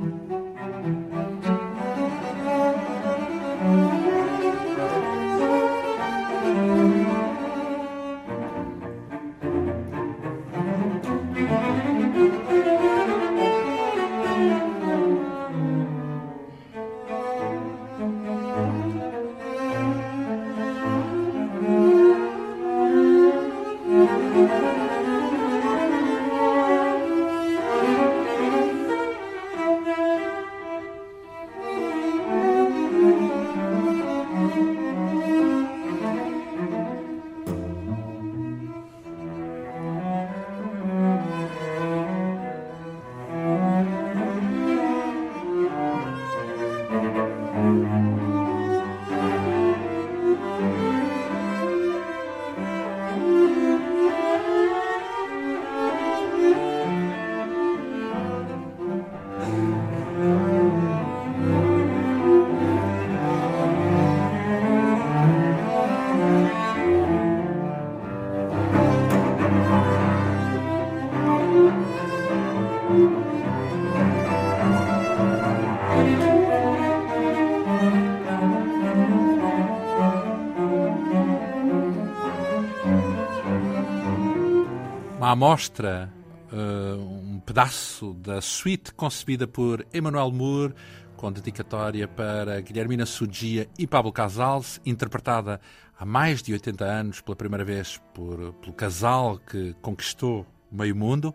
[85.27, 86.12] Uma amostra,
[86.53, 90.72] uh, um pedaço da suite concebida por Emmanuel Moore,
[91.16, 95.61] com dedicatória para Guilhermina Sugia e Pablo Casals, interpretada
[95.99, 100.95] há mais de 80 anos pela primeira vez por, pelo casal que conquistou o meio
[100.95, 101.35] mundo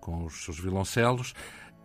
[0.00, 1.32] com os seus violoncelos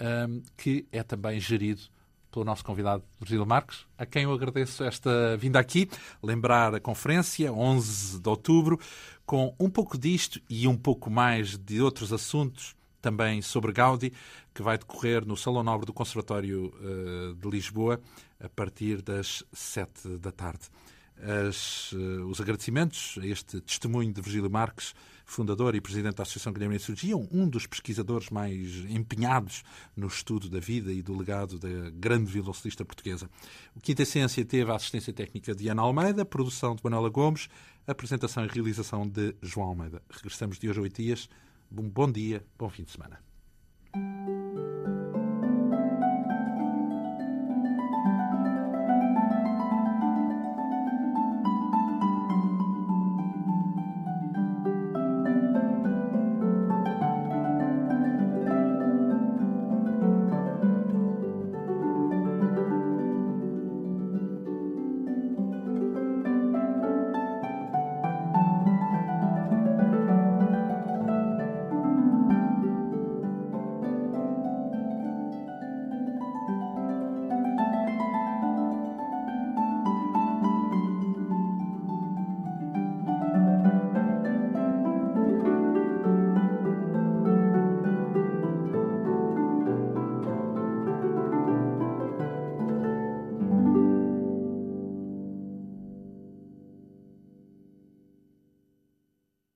[0.01, 1.83] um, que é também gerido
[2.31, 5.89] pelo nosso convidado Virgílio Marques, a quem eu agradeço esta vinda aqui.
[6.23, 8.79] Lembrar a conferência, 11 de outubro,
[9.27, 14.13] com um pouco disto e um pouco mais de outros assuntos também sobre Gaudi,
[14.55, 18.01] que vai decorrer no Salão Nobre do Conservatório uh, de Lisboa
[18.39, 20.69] a partir das 7 da tarde.
[21.17, 24.95] As, uh, os agradecimentos a este testemunho de Virgílio Marques
[25.31, 29.63] fundador e presidente da Associação Guilherme de Surgia, um dos pesquisadores mais empenhados
[29.97, 33.31] no estudo da vida e do legado da grande violoncelista portuguesa.
[33.75, 37.49] O Quinta Essência teve a assistência técnica de Ana Almeida, produção de Manuela Gomes,
[37.87, 40.03] apresentação e realização de João Almeida.
[40.11, 41.29] Regressamos de hoje a oito dias.
[41.71, 43.21] Um bom dia, bom fim de semana.